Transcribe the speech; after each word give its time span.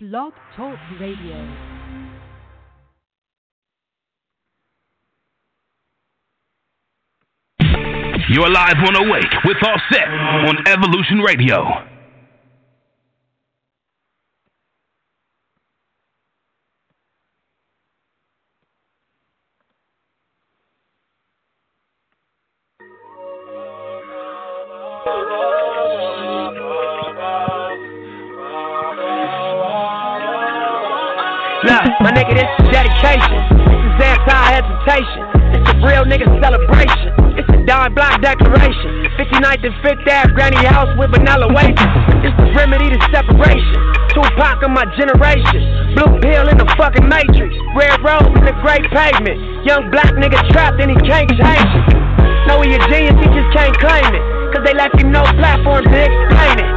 Blog 0.00 0.32
Talk 0.56 0.78
Radio. 1.00 1.34
You're 8.30 8.48
live 8.48 8.76
on 8.86 8.94
Awake 8.94 9.24
with 9.44 9.56
Offset 9.60 10.06
on 10.06 10.68
Evolution 10.68 11.18
Radio. 11.18 11.97
This 32.38 32.46
is 32.62 32.70
dedication. 32.70 33.42
This 33.66 33.82
is 33.82 33.98
anti-hesitation. 33.98 35.22
This 35.50 35.66
a 35.66 35.74
real 35.82 36.06
nigga 36.06 36.30
celebration. 36.38 37.10
It's 37.34 37.50
a 37.50 37.58
dime 37.66 37.98
block 37.98 38.22
declaration. 38.22 39.10
59th 39.18 39.66
and 39.66 39.74
5th 39.82 40.06
Ave, 40.06 40.30
granny 40.38 40.62
house 40.62 40.86
with 40.94 41.10
vanilla 41.10 41.50
wafers. 41.50 41.90
It's 42.22 42.36
the 42.38 42.46
remedy 42.54 42.94
to 42.94 42.98
separation. 43.10 43.78
Tupac 44.14 44.62
of 44.62 44.70
my 44.70 44.86
generation. 44.94 45.98
Blue 45.98 46.14
pill 46.22 46.46
in 46.46 46.62
the 46.62 46.68
fucking 46.78 47.10
matrix. 47.10 47.50
Red 47.74 47.98
rose 48.06 48.30
in 48.30 48.46
the 48.46 48.54
great 48.62 48.86
pavement. 48.94 49.66
Young 49.66 49.90
black 49.90 50.14
nigga 50.14 50.38
trapped 50.54 50.78
and 50.78 50.94
he 50.94 50.98
can't 51.02 51.34
change 51.34 51.72
it. 51.74 51.86
Know 52.46 52.62
he 52.62 52.70
a 52.70 52.80
genius, 52.86 53.18
he 53.18 53.26
just 53.34 53.50
can't 53.50 53.74
claim 53.82 54.14
it. 54.14 54.22
Cause 54.54 54.62
they 54.62 54.78
left 54.78 54.94
him 54.94 55.10
no 55.10 55.26
platform 55.42 55.82
to 55.90 55.98
explain 56.06 56.62
it. 56.62 56.70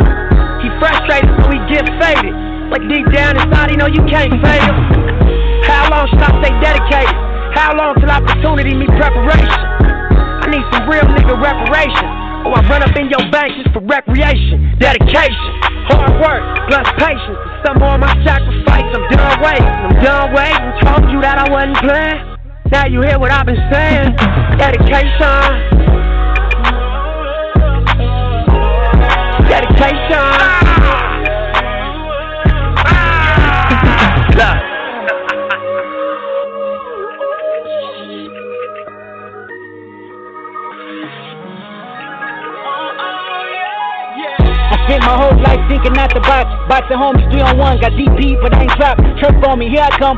He 0.65 0.73
frustrated, 0.81 1.29
so 1.37 1.53
he 1.53 1.61
get 1.69 1.85
faded. 2.01 2.33
Like 2.73 2.81
deep 2.89 3.05
down 3.13 3.37
inside, 3.37 3.69
he 3.69 3.77
know 3.77 3.87
you 3.87 4.01
can't 4.09 4.33
fail. 4.41 4.90
How 5.81 5.89
long 5.89 6.05
should 6.13 6.21
I 6.21 6.29
stay 6.45 6.53
dedicated? 6.61 7.17
How 7.57 7.73
long 7.73 7.97
till 7.97 8.05
opportunity 8.05 8.77
meet 8.77 8.93
preparation? 9.01 9.49
I 9.49 10.45
need 10.45 10.61
some 10.69 10.85
real 10.85 11.09
nigga 11.09 11.33
reparation. 11.33 12.05
Or 12.45 12.53
I 12.53 12.61
run 12.69 12.85
up 12.85 12.93
in 12.93 13.09
your 13.09 13.25
bank 13.33 13.57
just 13.57 13.73
for 13.73 13.81
recreation. 13.81 14.77
Dedication, 14.77 15.49
hard 15.89 16.21
work, 16.21 16.45
plus 16.69 16.85
patience. 17.01 17.33
Some 17.65 17.81
more 17.81 17.97
of 17.97 17.99
my 17.99 18.13
sacrifice. 18.21 18.85
I'm 18.93 19.09
done 19.09 19.41
waiting. 19.41 19.65
I'm 19.65 19.97
done 20.05 20.29
waiting. 20.37 20.69
Told 20.85 21.09
you 21.09 21.17
that 21.25 21.41
I 21.41 21.49
wasn't 21.49 21.81
playing. 21.81 22.29
Now 22.69 22.85
you 22.85 23.01
hear 23.01 23.17
what 23.17 23.31
I've 23.31 23.49
been 23.49 23.57
saying. 23.73 24.13
Dedication. 24.61 25.41
Dedication. 29.49 30.29
Ah! 30.37 30.77
Ah! 32.85 34.61
Look. 34.61 34.70
Spent 45.01 45.17
my 45.17 45.17
whole 45.17 45.37
life 45.41 45.61
thinking 45.69 45.97
out 45.97 46.13
the 46.13 46.21
box. 46.21 46.45
Boxing 46.69 46.97
homies 46.97 47.25
three 47.31 47.41
on 47.41 47.57
one, 47.57 47.79
got 47.81 47.91
DP, 47.93 48.39
but 48.41 48.53
I 48.53 48.63
ain't 48.63 48.75
dropped. 48.77 49.01
Chirp 49.19 49.41
on 49.47 49.59
me, 49.59 49.69
here 49.69 49.83
I 49.83 49.89
come. 49.97 50.17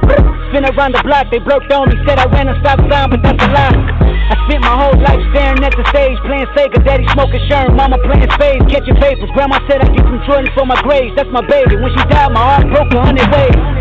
Spin 0.52 0.66
around 0.66 0.94
the 0.96 1.04
block, 1.04 1.32
they 1.32 1.40
broke 1.40 1.64
on 1.72 1.90
me. 1.90 1.96
Said 2.06 2.20
I 2.20 2.26
ran 2.28 2.48
a 2.48 2.56
stop 2.60 2.80
sign, 2.92 3.10
but 3.10 3.22
that's 3.24 3.44
a 3.44 3.50
lie. 3.52 3.76
I 4.24 4.36
spent 4.48 4.62
my 4.62 4.76
whole 4.76 4.98
life 5.04 5.20
staring 5.32 5.64
at 5.64 5.76
the 5.76 5.84
stage, 5.92 6.18
playing 6.24 6.48
Sega, 6.56 6.80
daddy 6.84 7.06
smoking 7.12 7.44
Sherm, 7.50 7.76
mama 7.76 7.98
playing 8.04 8.30
spades, 8.36 8.66
catching 8.72 8.96
papers. 8.96 9.30
Grandma 9.36 9.60
said 9.68 9.84
I 9.84 9.88
get 9.92 10.04
some 10.04 10.22
Jordan 10.26 10.52
for 10.56 10.66
my 10.66 10.80
grades, 10.82 11.16
that's 11.16 11.30
my 11.30 11.44
baby. 11.44 11.76
When 11.76 11.92
she 11.92 12.04
died, 12.08 12.32
my 12.32 12.40
heart 12.40 12.68
broke 12.72 12.92
a 12.94 13.02
hundred 13.04 13.28
ways. 13.32 13.73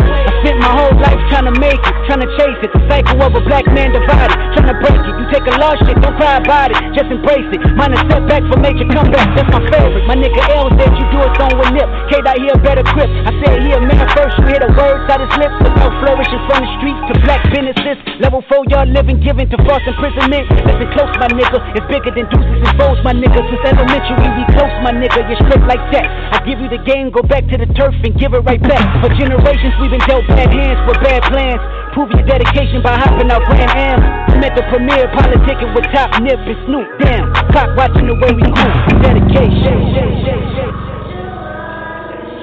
Spent 0.43 0.59
my 0.59 0.75
whole 0.75 0.91
life 0.99 1.23
trying 1.31 1.47
to 1.47 1.55
make 1.55 1.79
it, 1.79 1.95
trying 2.11 2.19
to 2.19 2.27
chase 2.35 2.59
it. 2.67 2.71
The 2.75 2.83
cycle 2.91 3.23
of 3.23 3.31
a 3.31 3.43
black 3.47 3.63
man 3.71 3.95
divided, 3.95 4.35
trying 4.59 4.75
to 4.75 4.79
break 4.83 4.99
it. 4.99 5.15
You 5.15 5.27
take 5.31 5.47
a 5.47 5.55
lost 5.63 5.87
shit, 5.87 5.95
don't 6.03 6.19
cry 6.19 6.43
about 6.43 6.75
it, 6.75 6.83
just 6.99 7.15
embrace 7.15 7.47
it. 7.55 7.63
Mine 7.79 7.95
a 7.95 8.03
setback 8.11 8.43
for 8.51 8.59
major 8.59 8.83
comeback, 8.91 9.23
that's 9.39 9.47
my 9.55 9.63
favorite. 9.71 10.03
My 10.11 10.19
nigga 10.19 10.43
L 10.51 10.67
said 10.75 10.91
you 10.99 11.07
do 11.15 11.23
it 11.23 11.39
on 11.39 11.55
with 11.63 11.71
nip. 11.71 11.87
K 12.11 12.19
dot 12.27 12.43
here 12.43 12.59
better 12.59 12.83
grip. 12.91 13.07
I 13.23 13.31
said 13.39 13.63
here, 13.63 13.79
man, 13.87 14.03
first 14.19 14.35
you 14.43 14.51
hear 14.51 14.59
the 14.59 14.75
words 14.75 15.07
out 15.07 15.23
his 15.23 15.31
lips. 15.39 15.55
About 15.63 15.95
flourishing 16.03 16.43
from 16.51 16.59
the 16.59 16.71
streets 16.83 17.03
to 17.07 17.15
black 17.23 17.32
businesses. 17.73 18.21
Level 18.21 18.45
four, 18.49 18.65
y'all 18.69 18.87
living, 18.87 19.21
giving 19.21 19.49
to 19.51 19.57
false 19.65 19.83
imprisonment. 19.87 20.49
Listen 20.65 20.89
close, 20.93 21.13
my 21.17 21.29
nigga. 21.33 21.59
It's 21.75 21.87
bigger 21.89 22.13
than 22.13 22.29
deuces 22.29 22.61
and 22.61 22.75
foes, 22.79 23.01
my 23.05 23.13
nigga. 23.13 23.41
Since 23.41 23.65
elementary, 23.65 24.29
we 24.37 24.45
close, 24.53 24.75
my 24.85 24.93
nigga. 24.93 25.25
You're 25.27 25.41
straight 25.49 25.65
like 25.65 25.83
that. 25.97 26.07
I 26.33 26.39
give 26.45 26.61
you 26.61 26.69
the 26.69 26.83
game, 26.85 27.11
go 27.11 27.23
back 27.23 27.49
to 27.49 27.57
the 27.57 27.69
turf 27.75 27.95
and 28.05 28.13
give 28.19 28.35
it 28.35 28.43
right 28.45 28.63
back. 28.63 28.85
For 29.01 29.09
generations, 29.17 29.75
we've 29.81 29.91
been 29.91 30.05
dealt 30.05 30.27
bad 30.29 30.53
hands 30.53 30.81
for 30.85 30.95
bad 31.01 31.23
plans. 31.33 31.61
Prove 31.97 32.11
your 32.13 32.25
dedication 32.25 32.81
by 32.83 32.97
hopping 32.97 33.31
out 33.31 33.45
Grand 33.49 33.73
Am. 33.73 34.01
I'm 34.33 34.41
the 34.41 34.65
premiere, 34.71 35.07
politicking 35.13 35.75
with 35.75 35.85
Top 35.93 36.21
Nip 36.23 36.41
and 36.41 36.59
Snoop. 36.67 36.89
Damn, 36.99 37.33
clock 37.53 37.77
watching 37.77 38.07
the 38.07 38.15
way 38.15 38.33
we 38.33 38.43
move. 38.43 39.03
Dedication. 39.03 40.62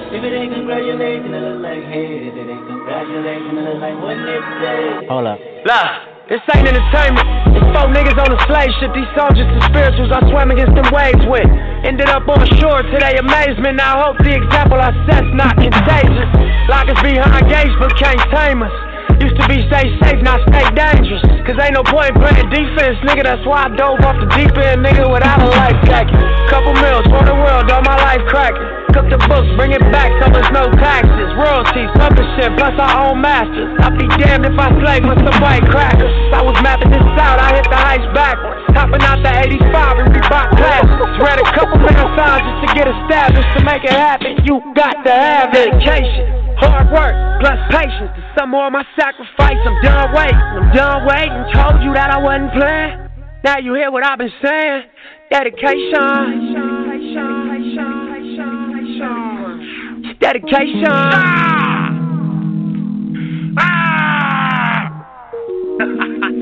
If 0.09 0.25
it 0.25 0.34
ain't 0.34 0.50
congratulating, 0.58 1.30
it 1.30 1.38
look 1.38 1.62
like 1.62 1.86
hate. 1.86 2.34
If 2.34 2.34
it 2.34 2.50
ain't 2.50 2.66
congratulating, 2.66 3.53
it 3.53 3.62
look 3.62 3.78
like 3.78 3.94
what 4.02 4.18
it 4.18 4.42
say. 4.58 5.06
Hold 5.06 5.30
up. 5.30 5.38
Look, 5.38 5.90
this 6.34 6.42
ain't 6.50 6.66
entertainment. 6.66 7.30
It's 7.53 7.70
four 7.70 7.94
niggas 7.94 8.18
on 8.18 8.34
a 8.34 8.40
slave 8.50 8.74
ship. 8.81 8.90
These 8.97 9.06
soldiers 9.14 9.46
and 9.46 9.62
spirituals 9.70 10.09
I 10.09 10.25
swam 10.34 10.50
against 10.50 10.74
them 10.74 10.90
waves 10.90 11.22
with. 11.30 11.46
Ended 11.86 12.09
up 12.09 12.25
on 12.25 12.42
shore 12.58 12.81
to 12.81 12.96
their 12.97 13.22
amazement. 13.22 13.78
I 13.78 14.02
hope 14.02 14.18
the 14.18 14.34
example 14.34 14.81
I 14.81 14.90
set's 15.06 15.30
not 15.38 15.53
contagious. 15.62 16.30
Lock 16.66 16.90
us 16.90 16.97
behind 17.06 17.46
gates 17.46 17.78
but 17.78 17.94
can't 17.94 18.18
tame 18.34 18.66
us. 18.66 18.88
Used 19.19 19.35
to 19.35 19.46
be 19.52 19.59
stay 19.68 19.91
safe, 20.00 20.24
now 20.24 20.40
stay 20.47 20.63
dangerous. 20.72 21.19
Cause 21.44 21.59
ain't 21.59 21.75
no 21.75 21.84
point 21.84 22.16
playing 22.16 22.47
defense, 22.47 22.96
nigga. 23.03 23.28
That's 23.28 23.44
why 23.44 23.68
I 23.68 23.69
dove 23.75 24.00
off 24.00 24.16
the 24.16 24.31
deep 24.31 24.56
end, 24.56 24.80
nigga, 24.80 25.12
without 25.12 25.44
a 25.44 25.50
life 25.52 25.75
jacket. 25.84 26.16
Couple 26.47 26.72
meals 26.80 27.03
for 27.12 27.28
the 27.28 27.35
world, 27.35 27.68
all 27.68 27.84
my 27.84 28.00
life 28.00 28.24
cracking. 28.31 28.63
Cook 28.96 29.12
the 29.12 29.22
books, 29.29 29.46
bring 29.59 29.75
it 29.75 29.84
back, 29.94 30.09
tell 30.18 30.34
us 30.34 30.50
no 30.50 30.72
taxes. 30.79 31.29
Royalties, 31.35 31.91
publishing, 32.00 32.56
plus 32.58 32.74
our 32.79 33.12
own 33.12 33.22
masters. 33.22 33.69
I'd 33.84 34.00
be 34.00 34.08
damned 34.18 34.50
if 34.50 34.58
I 34.58 34.72
slave 34.81 35.06
with 35.06 35.22
some 35.22 35.38
white 35.44 35.68
crackers. 35.68 36.09
I 36.34 36.41
was 36.41 36.58
mapping 36.66 36.90
this 36.90 37.06
out, 37.19 37.38
I 37.38 37.59
hit 37.59 37.68
the 37.69 37.78
heights 37.78 38.09
backwards. 38.16 38.66
Topping 38.74 39.03
out 39.06 39.22
the 39.22 39.29
85 39.35 40.00
and 40.00 40.09
Reebok 40.16 40.47
classics. 40.58 41.13
Read 41.22 41.38
a 41.38 41.47
couple 41.53 41.78
man 41.85 42.08
signs 42.18 42.41
just 42.47 42.59
to 42.66 42.68
get 42.74 42.88
established. 42.88 43.50
To 43.58 43.63
make 43.68 43.84
it 43.84 43.94
happen, 43.94 44.41
you 44.46 44.58
got 44.74 45.03
to 45.06 45.12
have 45.12 45.52
dedication. 45.52 46.48
Hard 46.59 46.92
work 46.92 47.16
plus 47.42 47.59
patience. 47.72 48.12
To 48.16 48.34
some 48.38 48.52
more 48.52 48.68
of 48.68 48.74
my 48.74 48.84
sacrifice. 49.00 49.58
I'm 49.66 49.81
done 49.81 50.14
waiting. 50.14 50.36
I'm 50.36 50.75
done 50.75 51.06
waiting. 51.08 51.44
Told 51.56 51.81
you 51.84 51.94
that 51.94 52.12
I 52.12 52.20
wasn't 52.20 52.52
playing. 52.53 53.09
Now 53.44 53.58
you 53.59 53.74
hear 53.75 53.92
what 53.92 54.06
I've 54.06 54.18
been 54.18 54.31
saying. 54.44 54.84
Dedication. 55.31 56.50
Dedication. 60.20 60.86
Ah! 60.88 61.90
Ah! 63.58 63.90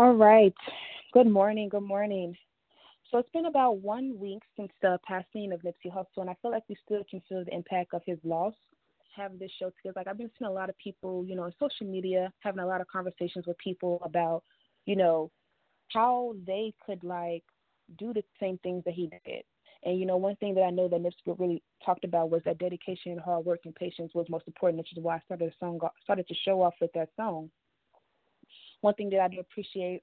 All 0.00 0.14
right. 0.14 0.54
Good 1.12 1.26
morning. 1.26 1.68
Good 1.68 1.82
morning. 1.82 2.34
So 3.10 3.18
it's 3.18 3.28
been 3.34 3.44
about 3.44 3.82
one 3.82 4.18
week 4.18 4.40
since 4.56 4.72
the 4.80 4.98
passing 5.06 5.52
of 5.52 5.60
Nipsey 5.60 5.94
Hussle, 5.94 6.22
and 6.22 6.30
I 6.30 6.36
feel 6.40 6.50
like 6.50 6.62
we 6.70 6.76
still 6.82 7.02
can 7.10 7.20
feel 7.28 7.44
the 7.44 7.54
impact 7.54 7.92
of 7.92 8.00
his 8.06 8.16
loss. 8.24 8.54
Having 9.14 9.40
this 9.40 9.50
show 9.58 9.66
together, 9.76 9.92
like 9.96 10.06
I've 10.06 10.16
been 10.16 10.30
seeing 10.38 10.48
a 10.48 10.54
lot 10.54 10.70
of 10.70 10.78
people, 10.78 11.26
you 11.26 11.36
know, 11.36 11.42
on 11.42 11.52
social 11.60 11.86
media, 11.86 12.32
having 12.40 12.60
a 12.60 12.66
lot 12.66 12.80
of 12.80 12.86
conversations 12.86 13.46
with 13.46 13.58
people 13.58 14.00
about, 14.02 14.42
you 14.86 14.96
know, 14.96 15.30
how 15.92 16.34
they 16.46 16.72
could 16.86 17.04
like 17.04 17.44
do 17.98 18.14
the 18.14 18.24
same 18.40 18.56
things 18.62 18.82
that 18.86 18.94
he 18.94 19.10
did. 19.26 19.42
And 19.84 20.00
you 20.00 20.06
know, 20.06 20.16
one 20.16 20.36
thing 20.36 20.54
that 20.54 20.62
I 20.62 20.70
know 20.70 20.88
that 20.88 21.02
Nipsey 21.02 21.38
really 21.38 21.62
talked 21.84 22.04
about 22.04 22.30
was 22.30 22.40
that 22.46 22.56
dedication, 22.56 23.18
hard 23.18 23.44
work, 23.44 23.60
and 23.66 23.74
patience 23.74 24.12
was 24.14 24.24
most 24.30 24.46
important, 24.46 24.78
which 24.78 24.96
is 24.96 25.02
why 25.04 25.16
I 25.16 25.20
started 25.26 25.50
the 25.50 25.54
song, 25.60 25.78
started 26.02 26.26
to 26.26 26.34
show 26.42 26.62
off 26.62 26.72
with 26.80 26.94
that 26.94 27.10
song. 27.18 27.50
One 28.80 28.94
thing 28.94 29.10
that 29.10 29.20
I 29.20 29.28
do 29.28 29.40
appreciate 29.40 30.02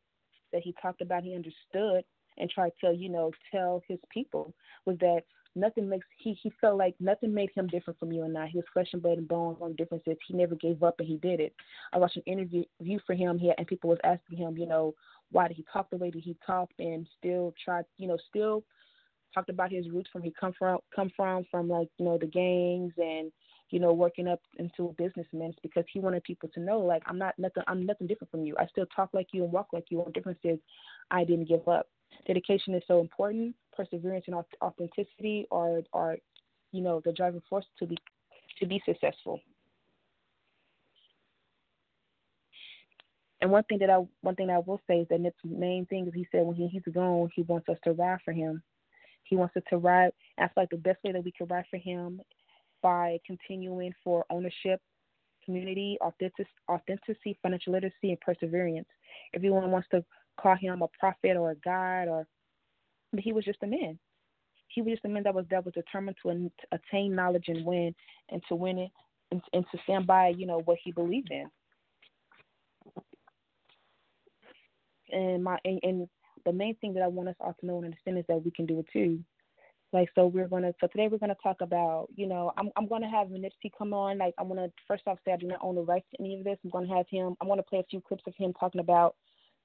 that 0.53 0.61
he 0.61 0.73
talked 0.81 1.01
about, 1.01 1.23
he 1.23 1.35
understood 1.35 2.03
and 2.37 2.49
tried 2.49 2.71
to, 2.83 2.93
you 2.93 3.09
know, 3.09 3.31
tell 3.51 3.81
his 3.87 3.99
people 4.11 4.53
was 4.85 4.97
that 4.99 5.21
nothing 5.55 5.89
makes 5.89 6.05
he 6.17 6.37
he 6.41 6.51
felt 6.61 6.77
like 6.77 6.95
nothing 6.99 7.33
made 7.33 7.49
him 7.55 7.67
different 7.67 7.99
from 7.99 8.11
you 8.11 8.23
and 8.23 8.37
I. 8.37 8.47
He 8.47 8.57
was 8.57 8.65
flesh 8.71 8.89
and 8.93 9.01
blood 9.01 9.17
and 9.17 9.27
bones 9.27 9.57
on 9.59 9.75
differences. 9.75 10.17
He 10.27 10.35
never 10.35 10.55
gave 10.55 10.83
up 10.83 10.95
and 10.99 11.07
he 11.07 11.17
did 11.17 11.39
it. 11.39 11.53
I 11.93 11.97
watched 11.97 12.17
an 12.17 12.23
interview 12.25 12.63
for 13.05 13.15
him 13.15 13.39
here 13.39 13.55
and 13.57 13.67
people 13.67 13.89
was 13.89 13.99
asking 14.03 14.37
him, 14.37 14.57
you 14.57 14.67
know, 14.67 14.93
why 15.31 15.47
did 15.47 15.57
he 15.57 15.65
talk 15.73 15.89
the 15.89 15.97
way 15.97 16.11
that 16.11 16.23
he 16.23 16.37
talked 16.45 16.79
and 16.79 17.07
still 17.17 17.53
tried, 17.63 17.85
you 17.97 18.07
know, 18.07 18.17
still 18.29 18.63
talked 19.33 19.49
about 19.49 19.71
his 19.71 19.89
roots 19.89 20.09
from 20.11 20.21
he 20.21 20.33
come 20.39 20.53
from 20.57 20.79
come 20.95 21.11
from 21.15 21.45
from 21.51 21.67
like 21.67 21.89
you 21.97 22.05
know 22.05 22.17
the 22.17 22.27
gangs 22.27 22.93
and 22.97 23.31
you 23.69 23.79
know 23.79 23.93
working 23.93 24.27
up 24.27 24.41
into 24.57 24.87
a 24.89 24.93
businessman 24.93 25.53
because 25.61 25.83
he 25.91 25.99
wanted 25.99 26.23
people 26.23 26.49
to 26.53 26.59
know 26.59 26.79
like 26.79 27.03
I'm 27.05 27.17
not 27.17 27.37
nothing 27.37 27.63
I'm 27.67 27.85
nothing 27.85 28.07
different 28.07 28.31
from 28.31 28.43
you 28.43 28.55
I 28.57 28.65
still 28.67 28.85
talk 28.95 29.09
like 29.13 29.27
you 29.33 29.43
and 29.43 29.51
walk 29.51 29.67
like 29.73 29.85
you. 29.89 30.03
The 30.05 30.11
difference 30.11 30.39
is 30.43 30.59
I 31.11 31.23
didn't 31.23 31.47
give 31.47 31.67
up. 31.67 31.87
Dedication 32.25 32.73
is 32.73 32.83
so 32.87 32.99
important. 32.99 33.55
Perseverance 33.75 34.25
and 34.27 34.35
authenticity 34.61 35.47
are 35.51 35.81
are 35.93 36.17
you 36.71 36.81
know 36.81 37.01
the 37.03 37.11
driving 37.11 37.41
force 37.49 37.65
to 37.79 37.85
be 37.85 37.97
to 38.59 38.65
be 38.65 38.81
successful. 38.85 39.39
And 43.41 43.51
one 43.51 43.63
thing 43.65 43.79
that 43.79 43.89
I 43.89 44.03
one 44.21 44.35
thing 44.35 44.49
I 44.49 44.59
will 44.59 44.81
say 44.87 44.99
is 44.99 45.07
that 45.09 45.21
Nip's 45.21 45.37
main 45.43 45.85
thing 45.85 46.07
is 46.07 46.13
he 46.13 46.27
said 46.31 46.45
when 46.45 46.55
he, 46.55 46.67
he's 46.67 46.81
gone, 46.93 47.29
he 47.35 47.43
wants 47.43 47.69
us 47.69 47.77
to 47.83 47.91
ride 47.91 48.19
for 48.25 48.31
him. 48.31 48.63
He 49.23 49.35
wants 49.35 49.55
us 49.57 49.63
to 49.69 49.77
ride. 49.77 50.11
I 50.37 50.43
feel 50.47 50.63
like 50.63 50.69
the 50.69 50.77
best 50.77 51.03
way 51.03 51.11
that 51.11 51.23
we 51.23 51.31
can 51.31 51.47
ride 51.47 51.65
for 51.69 51.77
him 51.77 52.21
by 52.81 53.19
continuing 53.25 53.93
for 54.03 54.25
ownership, 54.29 54.81
community, 55.43 55.97
authentic, 56.01 56.47
authenticity, 56.69 57.37
financial 57.41 57.73
literacy, 57.73 58.09
and 58.09 58.19
perseverance. 58.21 58.87
Everyone 59.33 59.71
wants 59.71 59.87
to 59.91 60.03
call 60.39 60.55
him 60.55 60.81
a 60.81 60.87
prophet 60.99 61.37
or 61.37 61.51
a 61.51 61.55
god, 61.55 62.07
or 62.07 62.27
but 63.11 63.21
he 63.21 63.33
was 63.33 63.45
just 63.45 63.63
a 63.63 63.67
man. 63.67 63.97
He 64.67 64.81
was 64.81 64.93
just 64.93 65.05
a 65.05 65.09
man 65.09 65.23
that 65.23 65.33
was 65.33 65.45
that 65.49 65.65
was 65.65 65.73
determined 65.73 66.17
to, 66.23 66.51
attain 66.71 67.15
knowledge 67.15 67.45
and 67.47 67.65
win, 67.65 67.95
and 68.29 68.43
to 68.49 68.55
win 68.55 68.77
it, 68.77 68.91
and, 69.31 69.41
and 69.53 69.65
to 69.71 69.77
stand 69.83 70.05
by, 70.05 70.29
you 70.29 70.45
know, 70.45 70.61
what 70.65 70.77
he 70.83 70.91
believed 70.91 71.31
in. 71.31 71.49
And 75.09 75.43
my 75.43 75.57
and, 75.63 75.79
and 75.83 76.09
the 76.45 76.53
main 76.53 76.75
thing 76.75 76.93
that 76.93 77.03
I 77.03 77.07
want 77.07 77.29
us 77.29 77.35
all 77.39 77.55
to 77.59 77.65
know 77.65 77.77
and 77.77 77.85
understand 77.85 78.17
is 78.17 78.25
that 78.27 78.43
we 78.43 78.51
can 78.51 78.65
do 78.65 78.79
it 78.79 78.87
too. 78.91 79.19
Like 79.93 80.09
so, 80.15 80.27
we're 80.27 80.49
gonna 80.49 80.73
so 80.81 80.87
today 80.87 81.07
we're 81.09 81.17
gonna 81.17 81.35
talk 81.41 81.61
about 81.61 82.07
you 82.15 82.27
know 82.27 82.51
I'm 82.57 82.69
I'm 82.75 82.87
gonna 82.87 83.09
have 83.09 83.27
Nipsey 83.29 83.71
come 83.77 83.93
on. 83.93 84.17
Like 84.17 84.33
I'm 84.37 84.49
gonna 84.49 84.69
first 84.87 85.03
off 85.07 85.17
say 85.23 85.31
I 85.31 85.37
do 85.37 85.47
not 85.47 85.59
own 85.61 85.75
the 85.75 85.81
rights 85.81 86.07
to 86.11 86.21
any 86.21 86.37
of 86.37 86.43
this. 86.43 86.57
I'm 86.63 86.69
gonna 86.71 86.93
have 86.93 87.05
him. 87.09 87.35
I'm 87.39 87.47
gonna 87.47 87.63
play 87.63 87.79
a 87.79 87.89
few 87.89 88.01
clips 88.01 88.23
of 88.27 88.33
him 88.37 88.53
talking 88.59 88.81
about 88.81 89.15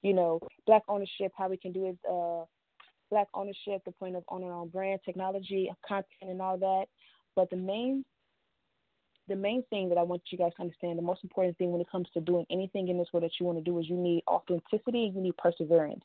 you 0.02 0.14
know 0.14 0.40
black 0.66 0.82
ownership, 0.88 1.32
how 1.36 1.48
we 1.48 1.56
can 1.56 1.72
do 1.72 1.86
it. 1.86 1.98
Uh, 2.08 2.44
black 3.10 3.26
ownership, 3.34 3.82
the 3.84 3.92
point 3.92 4.16
of 4.16 4.24
owning 4.28 4.48
our 4.48 4.54
own 4.54 4.68
brand, 4.68 5.00
technology, 5.04 5.70
content, 5.86 6.06
and 6.22 6.40
all 6.40 6.56
that. 6.56 6.86
But 7.34 7.50
the 7.50 7.56
main 7.56 8.04
the 9.28 9.36
main 9.36 9.64
thing 9.70 9.88
that 9.88 9.98
I 9.98 10.02
want 10.02 10.22
you 10.30 10.38
guys 10.38 10.52
to 10.56 10.62
understand, 10.62 10.98
the 10.98 11.02
most 11.02 11.24
important 11.24 11.58
thing 11.58 11.72
when 11.72 11.80
it 11.80 11.90
comes 11.90 12.08
to 12.14 12.20
doing 12.20 12.46
anything 12.50 12.88
in 12.88 12.98
this 12.98 13.08
world 13.12 13.24
that 13.24 13.32
you 13.40 13.46
want 13.46 13.58
to 13.58 13.64
do 13.64 13.78
is 13.80 13.88
you 13.88 13.96
need 13.96 14.22
authenticity 14.28 15.06
and 15.06 15.14
you 15.14 15.20
need 15.20 15.36
perseverance. 15.36 16.04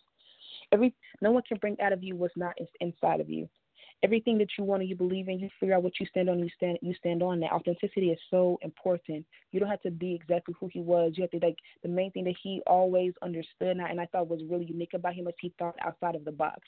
Every 0.71 0.93
no 1.21 1.31
one 1.31 1.43
can 1.47 1.57
bring 1.57 1.79
out 1.81 1.93
of 1.93 2.03
you 2.03 2.15
what's 2.15 2.35
not 2.35 2.55
inside 2.79 3.19
of 3.19 3.29
you. 3.29 3.47
Everything 4.03 4.37
that 4.37 4.49
you 4.57 4.63
want 4.63 4.81
and 4.81 4.89
you 4.89 4.95
believe 4.95 5.27
in, 5.27 5.39
you 5.39 5.49
figure 5.59 5.75
out 5.75 5.83
what 5.83 5.99
you 5.99 6.05
stand 6.05 6.29
on. 6.29 6.39
You 6.39 6.49
stand 6.55 6.77
you 6.81 6.93
stand 6.95 7.23
on 7.23 7.39
that. 7.39 7.51
Authenticity 7.51 8.11
is 8.11 8.19
so 8.29 8.59
important. 8.61 9.25
You 9.51 9.59
don't 9.59 9.69
have 9.69 9.81
to 9.81 9.91
be 9.91 10.13
exactly 10.13 10.53
who 10.59 10.69
he 10.71 10.79
was. 10.79 11.13
You 11.15 11.23
have 11.23 11.31
to 11.31 11.45
like 11.45 11.57
the 11.83 11.89
main 11.89 12.11
thing 12.11 12.25
that 12.25 12.35
he 12.41 12.61
always 12.67 13.13
understood, 13.21 13.69
and 13.69 13.81
I, 13.81 13.89
and 13.89 13.99
I 13.99 14.05
thought 14.07 14.27
was 14.27 14.41
really 14.49 14.65
unique 14.65 14.93
about 14.93 15.13
him 15.13 15.25
was 15.25 15.33
he 15.39 15.53
thought 15.57 15.75
outside 15.81 16.15
of 16.15 16.25
the 16.25 16.31
box 16.31 16.61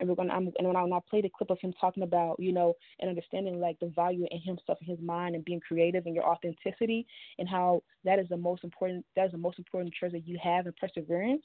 and 0.00 0.08
we're 0.08 0.14
gonna 0.14 0.32
I'm, 0.32 0.52
and 0.58 0.66
when 0.66 0.76
I, 0.76 0.82
when 0.82 0.92
I 0.92 0.98
play 1.08 1.20
the 1.20 1.28
clip 1.28 1.50
of 1.50 1.60
him 1.60 1.72
talking 1.80 2.02
about 2.02 2.38
you 2.38 2.52
know 2.52 2.74
and 3.00 3.08
understanding 3.08 3.60
like 3.60 3.78
the 3.80 3.92
value 3.94 4.26
in 4.30 4.40
himself 4.40 4.78
and 4.80 4.88
his 4.88 5.00
mind 5.00 5.34
and 5.34 5.44
being 5.44 5.60
creative 5.60 6.06
and 6.06 6.14
your 6.14 6.24
authenticity 6.24 7.06
and 7.38 7.48
how 7.48 7.82
that 8.04 8.18
is 8.18 8.28
the 8.28 8.36
most 8.36 8.64
important 8.64 9.04
that 9.14 9.26
is 9.26 9.32
the 9.32 9.38
most 9.38 9.58
important 9.58 9.94
treasure 9.94 10.18
you 10.18 10.38
have 10.42 10.66
in 10.66 10.72
perseverance 10.80 11.42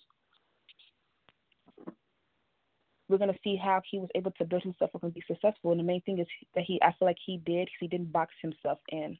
we're 3.12 3.18
going 3.18 3.34
to 3.34 3.40
see 3.44 3.56
how 3.56 3.82
he 3.90 4.00
was 4.00 4.10
able 4.16 4.32
to 4.32 4.46
build 4.46 4.64
himself 4.64 4.92
up 4.96 5.04
and 5.04 5.14
be 5.14 5.24
successful. 5.28 5.72
And 5.72 5.80
the 5.80 5.84
main 5.84 6.02
thing 6.02 6.20
is 6.20 6.28
that 6.56 6.64
he, 6.66 6.82
I 6.82 6.94
feel 6.98 7.08
like 7.08 7.18
he 7.24 7.38
did, 7.46 7.70
he 7.80 7.88
didn't 7.88 8.12
box 8.12 8.34
himself 8.42 8.80
in. 8.90 9.18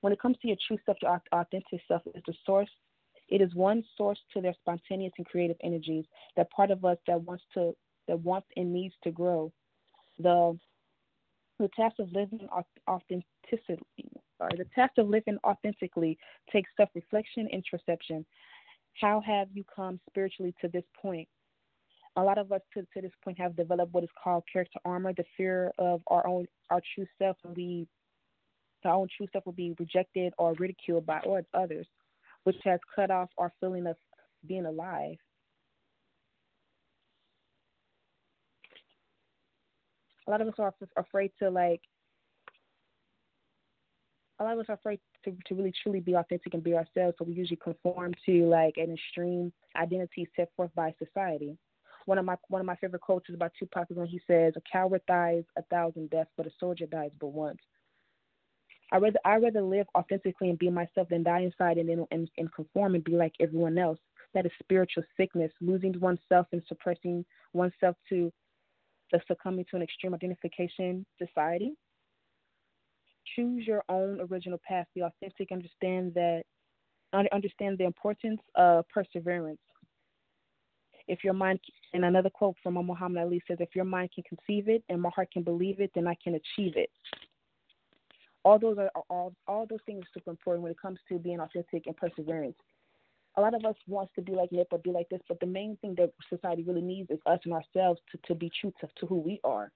When 0.00 0.12
it 0.12 0.20
comes 0.20 0.36
to 0.42 0.48
your 0.48 0.56
true 0.66 0.78
self, 0.84 0.98
your 1.00 1.22
authentic 1.32 1.80
self 1.86 2.02
is 2.14 2.22
the 2.26 2.34
source. 2.44 2.70
It 3.28 3.40
is 3.40 3.54
one 3.54 3.84
source 3.96 4.18
to 4.34 4.40
their 4.40 4.54
spontaneous 4.60 5.12
and 5.18 5.26
creative 5.26 5.56
energies. 5.62 6.04
That 6.36 6.50
part 6.50 6.70
of 6.70 6.84
us 6.84 6.98
that 7.06 7.20
wants 7.22 7.44
to, 7.54 7.74
that 8.06 8.18
wants 8.20 8.48
and 8.56 8.72
needs 8.72 8.94
to 9.04 9.10
grow. 9.10 9.52
The 10.18 10.58
the 11.58 11.68
task 11.76 11.96
of 11.98 12.12
living 12.12 12.48
authentically, 12.88 13.84
sorry, 14.38 14.52
the 14.56 14.66
task 14.74 14.92
of 14.98 15.08
living 15.08 15.38
authentically 15.44 16.16
takes 16.52 16.70
self-reflection, 16.76 17.48
introspection. 17.48 18.24
How 19.00 19.20
have 19.26 19.48
you 19.52 19.64
come 19.74 19.98
spiritually 20.08 20.54
to 20.60 20.68
this 20.68 20.84
point? 21.00 21.28
A 22.16 22.22
lot 22.22 22.38
of 22.38 22.50
us 22.52 22.60
to, 22.74 22.82
to 22.94 23.00
this 23.00 23.12
point 23.22 23.38
have 23.38 23.56
developed 23.56 23.92
what 23.92 24.04
is 24.04 24.10
called 24.22 24.44
character 24.52 24.78
armor, 24.84 25.12
the 25.16 25.24
fear 25.36 25.72
of 25.78 26.00
our 26.08 26.26
own 26.26 26.46
our 26.70 26.80
true 26.94 27.06
self 27.18 27.36
and 27.44 27.56
we 27.56 27.86
our 28.84 28.94
own 28.94 29.08
true 29.16 29.26
self 29.32 29.44
will 29.44 29.52
be 29.52 29.74
rejected 29.78 30.32
or 30.38 30.54
ridiculed 30.54 31.06
by 31.06 31.20
or 31.20 31.42
others, 31.54 31.86
which 32.44 32.56
has 32.64 32.80
cut 32.94 33.10
off 33.10 33.28
our 33.38 33.52
feeling 33.60 33.86
of 33.86 33.96
being 34.46 34.66
alive. 34.66 35.16
A 40.26 40.30
lot 40.30 40.40
of 40.40 40.48
us 40.48 40.54
are 40.58 40.74
afraid 40.96 41.32
to 41.40 41.50
like. 41.50 41.80
A 44.40 44.44
lot 44.44 44.52
of 44.52 44.60
us 44.60 44.66
are 44.68 44.74
afraid 44.74 45.00
to, 45.24 45.36
to 45.46 45.54
really 45.56 45.72
truly 45.82 45.98
be 45.98 46.14
authentic 46.14 46.54
and 46.54 46.62
be 46.62 46.74
ourselves, 46.74 47.16
so 47.18 47.24
we 47.24 47.32
usually 47.32 47.56
conform 47.56 48.14
to 48.24 48.46
like 48.46 48.76
an 48.76 48.92
extreme 48.92 49.52
identity 49.74 50.28
set 50.36 50.48
forth 50.54 50.70
by 50.76 50.94
society 51.02 51.58
one 52.08 52.18
of 52.18 52.24
my 52.24 52.36
one 52.48 52.60
of 52.60 52.66
my 52.66 52.76
favorite 52.76 53.02
quotes 53.02 53.28
is 53.28 53.34
about 53.34 53.52
Tupac 53.58 53.86
when 53.90 54.06
he 54.06 54.20
says, 54.26 54.54
"A 54.56 54.62
coward 54.72 55.02
dies 55.06 55.44
a 55.56 55.62
thousand 55.64 56.08
deaths, 56.08 56.30
but 56.38 56.46
a 56.46 56.50
soldier 56.58 56.86
dies 56.86 57.10
but 57.20 57.28
once." 57.28 57.60
I 58.90 58.96
rather 58.96 59.18
I 59.26 59.36
rather 59.36 59.60
live 59.60 59.86
authentically 59.94 60.48
and 60.48 60.58
be 60.58 60.70
myself 60.70 61.10
than 61.10 61.22
die 61.22 61.40
inside 61.40 61.76
and 61.76 62.06
and, 62.10 62.30
and 62.38 62.52
conform 62.54 62.94
and 62.94 63.04
be 63.04 63.12
like 63.12 63.34
everyone 63.40 63.76
else. 63.76 63.98
That 64.32 64.46
is 64.46 64.52
spiritual 64.58 65.02
sickness, 65.18 65.52
losing 65.60 66.00
oneself 66.00 66.46
and 66.52 66.62
suppressing 66.66 67.26
oneself 67.52 67.96
to 68.08 68.32
the 69.12 69.20
succumbing 69.28 69.66
to 69.70 69.76
an 69.76 69.82
extreme 69.82 70.14
identification 70.14 71.04
society. 71.18 71.74
Choose 73.36 73.66
your 73.66 73.84
own 73.90 74.22
original 74.22 74.60
path. 74.66 74.86
Be 74.94 75.02
authentic. 75.02 75.52
Understand 75.52 76.14
that. 76.14 76.44
Understand 77.32 77.78
the 77.78 77.84
importance 77.84 78.40
of 78.54 78.86
perseverance 78.88 79.60
if 81.08 81.24
your 81.24 81.32
mind, 81.32 81.58
and 81.94 82.04
another 82.04 82.30
quote 82.30 82.56
from 82.62 82.74
Muhammad 82.74 83.22
Ali 83.22 83.42
says, 83.48 83.58
if 83.60 83.74
your 83.74 83.84
mind 83.84 84.10
can 84.14 84.24
conceive 84.24 84.68
it 84.68 84.84
and 84.88 85.00
my 85.00 85.10
heart 85.10 85.30
can 85.32 85.42
believe 85.42 85.80
it, 85.80 85.90
then 85.94 86.06
I 86.06 86.16
can 86.22 86.34
achieve 86.34 86.74
it. 86.76 86.90
All 88.44 88.58
those 88.58 88.78
are 88.78 88.90
all 89.10 89.34
all 89.46 89.66
those 89.66 89.80
things 89.84 90.04
are 90.04 90.08
super 90.14 90.30
important 90.30 90.62
when 90.62 90.72
it 90.72 90.80
comes 90.80 90.98
to 91.08 91.18
being 91.18 91.40
authentic 91.40 91.86
and 91.86 91.96
perseverance. 91.96 92.56
A 93.36 93.40
lot 93.40 93.54
of 93.54 93.64
us 93.64 93.74
wants 93.86 94.12
to 94.14 94.22
be 94.22 94.32
like 94.32 94.52
Nip 94.52 94.68
or 94.70 94.78
be 94.78 94.90
like 94.90 95.08
this, 95.08 95.20
but 95.28 95.40
the 95.40 95.46
main 95.46 95.76
thing 95.80 95.94
that 95.96 96.12
society 96.28 96.62
really 96.62 96.80
needs 96.80 97.10
is 97.10 97.18
us 97.26 97.40
and 97.44 97.52
ourselves 97.52 98.00
to, 98.10 98.18
to 98.26 98.34
be 98.34 98.50
true 98.60 98.72
to, 98.80 98.88
to 99.00 99.06
who 99.06 99.16
we 99.16 99.40
are 99.44 99.70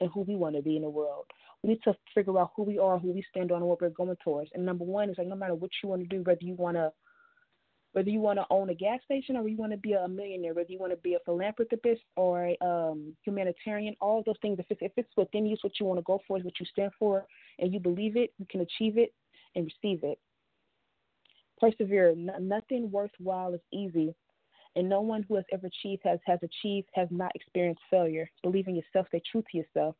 and 0.00 0.10
who 0.12 0.20
we 0.22 0.36
want 0.36 0.56
to 0.56 0.62
be 0.62 0.76
in 0.76 0.82
the 0.82 0.90
world. 0.90 1.24
We 1.62 1.70
need 1.70 1.82
to 1.84 1.94
figure 2.14 2.38
out 2.38 2.52
who 2.54 2.64
we 2.64 2.78
are, 2.78 2.98
who 2.98 3.12
we 3.12 3.24
stand 3.30 3.50
on, 3.50 3.58
and 3.58 3.66
what 3.66 3.80
we're 3.80 3.88
going 3.88 4.14
towards. 4.22 4.50
And 4.54 4.66
number 4.66 4.84
one 4.84 5.10
is 5.10 5.18
like 5.18 5.26
no 5.26 5.36
matter 5.36 5.54
what 5.54 5.70
you 5.82 5.88
want 5.88 6.02
to 6.02 6.08
do, 6.08 6.22
whether 6.22 6.42
you 6.42 6.54
want 6.54 6.76
to 6.76 6.92
whether 7.96 8.10
you 8.10 8.20
want 8.20 8.38
to 8.38 8.44
own 8.50 8.68
a 8.68 8.74
gas 8.74 9.00
station 9.06 9.38
or 9.38 9.48
you 9.48 9.56
want 9.56 9.72
to 9.72 9.78
be 9.78 9.94
a 9.94 10.06
millionaire, 10.06 10.52
whether 10.52 10.70
you 10.70 10.78
want 10.78 10.92
to 10.92 10.98
be 10.98 11.14
a 11.14 11.18
philanthropist 11.24 12.02
or 12.14 12.44
a 12.44 12.56
um, 12.62 13.16
humanitarian, 13.24 13.96
all 14.02 14.22
those 14.26 14.36
things, 14.42 14.58
if 14.58 14.66
it's, 14.68 14.82
if 14.82 14.92
it's 14.98 15.16
within 15.16 15.46
you, 15.46 15.54
it's 15.54 15.64
what 15.64 15.72
you 15.80 15.86
want 15.86 15.98
to 15.98 16.02
go 16.02 16.20
for, 16.28 16.36
is 16.36 16.44
what 16.44 16.60
you 16.60 16.66
stand 16.66 16.92
for, 16.98 17.24
and 17.58 17.72
you 17.72 17.80
believe 17.80 18.18
it, 18.18 18.34
you 18.36 18.44
can 18.50 18.60
achieve 18.60 18.98
it 18.98 19.14
and 19.54 19.64
receive 19.64 20.04
it. 20.04 20.18
Persevere. 21.58 22.14
nothing 22.14 22.90
worthwhile 22.90 23.54
is 23.54 23.62
easy, 23.72 24.14
and 24.74 24.86
no 24.86 25.00
one 25.00 25.24
who 25.26 25.36
has 25.36 25.44
ever 25.50 25.66
achieved 25.66 26.02
has, 26.04 26.18
has 26.26 26.40
achieved 26.42 26.88
has 26.92 27.08
not 27.10 27.32
experienced 27.34 27.80
failure. 27.90 28.30
Believe 28.42 28.68
in 28.68 28.76
yourself, 28.76 29.06
stay 29.08 29.22
true 29.32 29.42
to 29.50 29.56
yourself. 29.56 29.96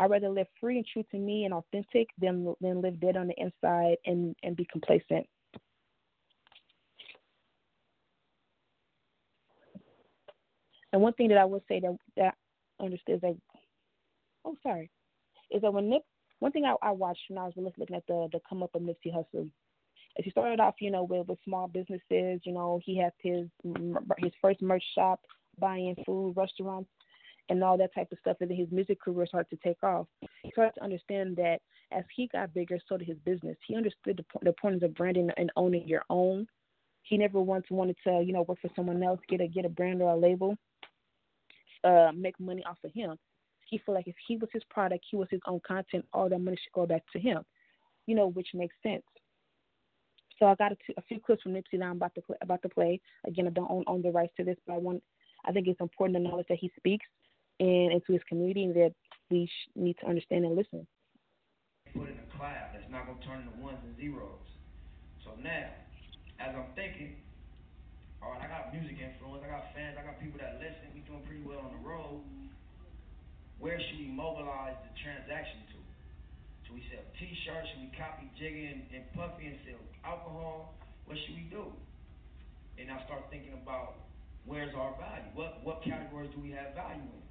I'd 0.00 0.10
rather 0.10 0.30
live 0.30 0.48
free 0.60 0.78
and 0.78 0.86
true 0.92 1.04
to 1.12 1.18
me 1.18 1.44
and 1.44 1.54
authentic 1.54 2.08
than, 2.18 2.56
than 2.60 2.82
live 2.82 2.98
dead 2.98 3.16
on 3.16 3.28
the 3.28 3.40
inside 3.40 3.98
and, 4.04 4.34
and 4.42 4.56
be 4.56 4.66
complacent. 4.68 5.28
And 10.94 11.02
one 11.02 11.12
thing 11.14 11.26
that 11.30 11.38
I 11.38 11.44
would 11.44 11.62
say 11.66 11.80
that 11.80 11.96
that 12.16 12.36
I 12.80 12.84
understood 12.84 13.16
is 13.16 13.20
that 13.22 13.36
oh 14.44 14.56
sorry, 14.62 14.90
is 15.50 15.60
that 15.62 15.74
when 15.74 15.90
Nip 15.90 16.02
one 16.38 16.52
thing 16.52 16.64
I, 16.64 16.76
I 16.80 16.92
watched 16.92 17.22
when 17.28 17.38
I 17.38 17.46
was 17.46 17.54
looking 17.56 17.96
at 17.96 18.06
the 18.06 18.28
the 18.30 18.38
come 18.48 18.62
up 18.62 18.76
of 18.76 18.82
Nipsey 18.82 19.12
Hussle, 19.12 19.50
as 20.16 20.24
he 20.24 20.30
started 20.30 20.60
off, 20.60 20.76
you 20.80 20.92
know, 20.92 21.02
with 21.02 21.26
with 21.26 21.40
small 21.44 21.66
businesses. 21.66 22.40
You 22.44 22.52
know, 22.52 22.80
he 22.84 22.96
has 22.98 23.10
his 23.20 23.48
his 24.18 24.32
first 24.40 24.62
merch 24.62 24.84
shop, 24.94 25.20
buying 25.58 25.96
food, 26.06 26.34
restaurants, 26.36 26.90
and 27.48 27.64
all 27.64 27.76
that 27.76 27.92
type 27.92 28.12
of 28.12 28.18
stuff. 28.20 28.36
And 28.40 28.48
then 28.48 28.56
his 28.56 28.70
music 28.70 29.00
career 29.00 29.26
started 29.26 29.50
to 29.50 29.68
take 29.68 29.82
off. 29.82 30.06
He 30.44 30.52
started 30.52 30.74
to 30.76 30.84
understand 30.84 31.34
that 31.38 31.58
as 31.90 32.04
he 32.14 32.28
got 32.28 32.54
bigger, 32.54 32.78
so 32.88 32.96
did 32.98 33.08
his 33.08 33.18
business. 33.24 33.56
He 33.66 33.74
understood 33.74 34.18
the, 34.18 34.38
the 34.42 34.48
importance 34.50 34.84
of 34.84 34.94
branding 34.94 35.28
and 35.38 35.50
owning 35.56 35.88
your 35.88 36.04
own. 36.08 36.46
He 37.02 37.18
never 37.18 37.40
once 37.40 37.66
wanted 37.68 37.96
to, 38.04 38.22
you 38.24 38.32
know, 38.32 38.42
work 38.42 38.58
for 38.62 38.70
someone 38.76 39.02
else, 39.02 39.18
get 39.28 39.40
a 39.40 39.48
get 39.48 39.64
a 39.64 39.68
brand 39.68 40.00
or 40.00 40.12
a 40.12 40.16
label, 40.16 40.56
uh, 41.84 42.10
make 42.14 42.38
money 42.40 42.64
off 42.64 42.78
of 42.84 42.92
him. 42.92 43.16
He 43.66 43.78
felt 43.78 43.96
like 43.96 44.08
if 44.08 44.16
he 44.26 44.36
was 44.36 44.48
his 44.52 44.62
product, 44.70 45.04
he 45.10 45.16
was 45.16 45.28
his 45.30 45.40
own 45.46 45.60
content, 45.66 46.04
all 46.12 46.28
that 46.28 46.38
money 46.40 46.56
should 46.62 46.72
go 46.72 46.86
back 46.86 47.02
to 47.12 47.18
him. 47.18 47.42
You 48.06 48.14
know, 48.14 48.28
which 48.28 48.48
makes 48.54 48.74
sense. 48.82 49.02
So 50.38 50.46
I 50.46 50.54
got 50.56 50.72
a, 50.72 50.76
t- 50.76 50.94
a 50.96 51.02
few 51.02 51.20
clips 51.20 51.42
from 51.42 51.52
Nipsey 51.52 51.78
that 51.78 51.82
I'm 51.84 51.96
about 51.96 52.14
to 52.16 52.22
play, 52.22 52.36
about 52.42 52.62
to 52.62 52.68
play. 52.68 53.00
Again, 53.26 53.46
I 53.46 53.50
don't 53.50 53.70
own, 53.70 53.84
own 53.86 54.02
the 54.02 54.10
rights 54.10 54.32
to 54.36 54.44
this, 54.44 54.56
but 54.66 54.74
I 54.74 54.78
want 54.78 55.02
I 55.44 55.52
think 55.52 55.68
it's 55.68 55.80
important 55.80 56.16
to 56.16 56.22
knowledge 56.22 56.46
that 56.48 56.58
he 56.58 56.72
speaks 56.76 57.06
and 57.60 57.92
into 57.92 58.12
his 58.12 58.22
community 58.28 58.64
and 58.64 58.74
that 58.74 58.92
we 59.30 59.46
sh- 59.46 59.70
need 59.76 59.96
to 60.00 60.06
understand 60.06 60.44
and 60.44 60.56
listen. 60.56 60.86
Put 61.92 62.08
in 62.10 62.18
a 62.18 62.36
cloud 62.36 62.70
that's 62.72 62.90
not 62.90 63.06
gonna 63.06 63.20
turn 63.24 63.46
into 63.46 63.62
ones 63.62 63.78
and 63.84 63.96
zeros. 63.96 64.40
So 65.24 65.32
now, 65.42 65.68
as 66.40 66.54
I'm 66.56 66.74
thinking, 66.74 67.16
all 68.24 68.32
right, 68.32 68.40
I 68.40 68.48
got 68.48 68.72
music 68.72 68.96
influence, 68.96 69.44
I 69.44 69.52
got 69.52 69.68
fans, 69.76 70.00
I 70.00 70.02
got 70.08 70.16
people 70.16 70.40
that 70.40 70.56
listen. 70.56 70.88
We 70.96 71.04
doing 71.04 71.20
pretty 71.28 71.44
well 71.44 71.60
on 71.60 71.76
the 71.76 71.82
road. 71.84 72.24
Where 73.60 73.76
should 73.76 74.00
we 74.00 74.08
mobilize 74.08 74.80
the 74.80 74.92
transaction 74.96 75.60
to? 75.76 75.78
Should 76.64 76.76
we 76.80 76.84
sell 76.88 77.04
T-shirts? 77.20 77.68
Should 77.68 77.84
we 77.84 77.92
copy 77.92 78.24
Jigga 78.40 78.64
and, 78.72 78.80
and 78.96 79.04
Puffy 79.12 79.52
and 79.52 79.60
sell 79.68 79.80
alcohol? 80.08 80.72
What 81.04 81.20
should 81.20 81.36
we 81.36 81.44
do? 81.52 81.68
And 82.80 82.88
I 82.88 82.96
start 83.04 83.28
thinking 83.28 83.52
about 83.52 84.00
where's 84.48 84.72
our 84.72 84.96
value? 84.96 85.28
What 85.36 85.60
what 85.60 85.84
categories 85.84 86.32
do 86.32 86.40
we 86.40 86.56
have 86.56 86.72
value 86.72 87.04
in? 87.04 87.24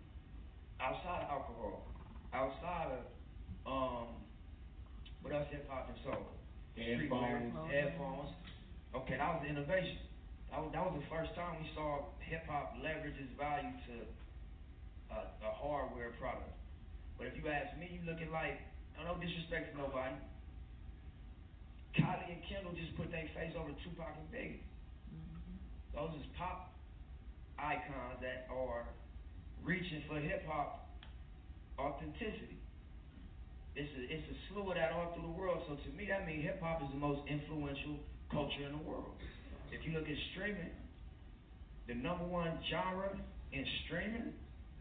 Outside 0.78 1.26
of 1.26 1.42
alcohol, 1.42 1.90
outside 2.32 2.94
of 2.94 3.04
um, 3.66 4.08
what 5.26 5.34
else 5.34 5.50
hip 5.50 5.66
hop 5.68 5.90
and 5.90 5.98
soul? 6.06 6.22
Headphones. 6.78 7.54
headphones. 7.70 8.32
Okay, 8.94 9.18
that 9.18 9.30
was 9.34 9.42
the 9.42 9.50
innovation. 9.50 9.98
That 10.54 10.62
was, 10.62 10.70
that 10.78 10.86
was 10.86 11.02
the 11.02 11.10
first 11.10 11.34
time 11.34 11.58
we 11.58 11.66
saw 11.74 12.14
hip 12.22 12.46
hop 12.46 12.78
leverage 12.78 13.18
its 13.18 13.34
value 13.42 13.74
to 13.90 13.96
a, 15.10 15.50
a 15.50 15.52
hardware 15.58 16.14
product. 16.22 16.54
But 17.18 17.26
if 17.26 17.34
you 17.34 17.50
ask 17.50 17.74
me, 17.82 17.90
you 17.90 18.06
looking 18.06 18.30
like, 18.30 18.62
I 18.94 19.02
no 19.02 19.18
disrespect 19.18 19.74
to 19.74 19.82
nobody. 19.82 20.14
Kylie 21.98 22.38
and 22.38 22.42
Kendall 22.46 22.78
just 22.78 22.94
put 22.94 23.10
their 23.10 23.26
face 23.34 23.58
over 23.58 23.74
Tupac 23.82 24.14
and 24.14 24.30
Biggie. 24.30 24.62
Mm-hmm. 25.10 25.58
Those 25.98 26.22
is 26.22 26.26
pop 26.38 26.70
icons 27.58 28.22
that 28.22 28.46
are 28.54 28.86
reaching 29.66 30.06
for 30.06 30.22
hip 30.22 30.46
hop 30.46 30.86
authenticity. 31.82 32.62
It's 33.74 33.90
a, 33.98 34.02
it's 34.06 34.28
a 34.30 34.38
slew 34.54 34.70
of 34.70 34.78
that 34.78 34.94
all 34.94 35.18
through 35.18 35.34
the 35.34 35.34
world. 35.34 35.66
So 35.66 35.82
to 35.82 35.90
me, 35.98 36.14
that 36.14 36.30
means 36.30 36.46
hip 36.46 36.62
hop 36.62 36.86
is 36.86 36.94
the 36.94 37.02
most 37.02 37.26
influential 37.26 37.98
culture 38.30 38.70
in 38.70 38.78
the 38.78 38.86
world. 38.86 39.18
If 39.74 39.82
you 39.82 39.98
look 39.98 40.06
at 40.06 40.20
streaming, 40.38 40.70
the 41.90 41.98
number 41.98 42.24
one 42.30 42.54
genre 42.70 43.10
in 43.52 43.66
streaming, 43.86 44.30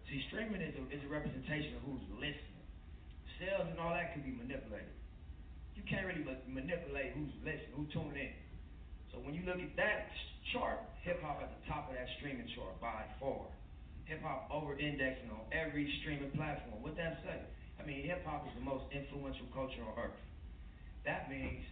see, 0.07 0.21
streaming 0.29 0.61
is 0.61 0.77
a, 0.77 0.85
is 0.93 1.01
a 1.01 1.11
representation 1.11 1.81
of 1.81 1.83
who's 1.89 2.05
listening. 2.21 2.61
Sales 3.41 3.73
and 3.73 3.81
all 3.81 3.97
that 3.97 4.13
can 4.13 4.21
be 4.21 4.37
manipulated. 4.37 4.93
You 5.75 5.83
can't 5.89 6.05
really 6.05 6.23
ma- 6.23 6.45
manipulate 6.45 7.17
who's 7.17 7.33
listening, 7.41 7.73
who's 7.73 7.89
tuning 7.97 8.21
in. 8.21 8.37
So 9.11 9.19
when 9.25 9.33
you 9.33 9.43
look 9.49 9.59
at 9.59 9.73
that 9.81 10.13
chart, 10.53 10.85
hip 11.03 11.25
hop 11.25 11.41
at 11.41 11.49
the 11.49 11.63
top 11.67 11.89
of 11.89 11.97
that 11.97 12.07
streaming 12.21 12.47
chart 12.53 12.77
by 12.79 13.09
far. 13.17 13.49
Hip 14.05 14.21
hop 14.21 14.53
over 14.53 14.77
indexing 14.77 15.33
on 15.33 15.43
every 15.57 15.89
streaming 16.05 16.31
platform. 16.37 16.85
What 16.85 17.01
that 17.01 17.25
say? 17.25 17.41
I 17.81 17.89
mean, 17.89 18.05
hip 18.05 18.23
hop 18.29 18.45
is 18.45 18.53
the 18.61 18.65
most 18.65 18.85
influential 18.93 19.49
culture 19.57 19.81
on 19.81 19.97
earth. 19.97 20.21
That 21.09 21.33
means 21.33 21.65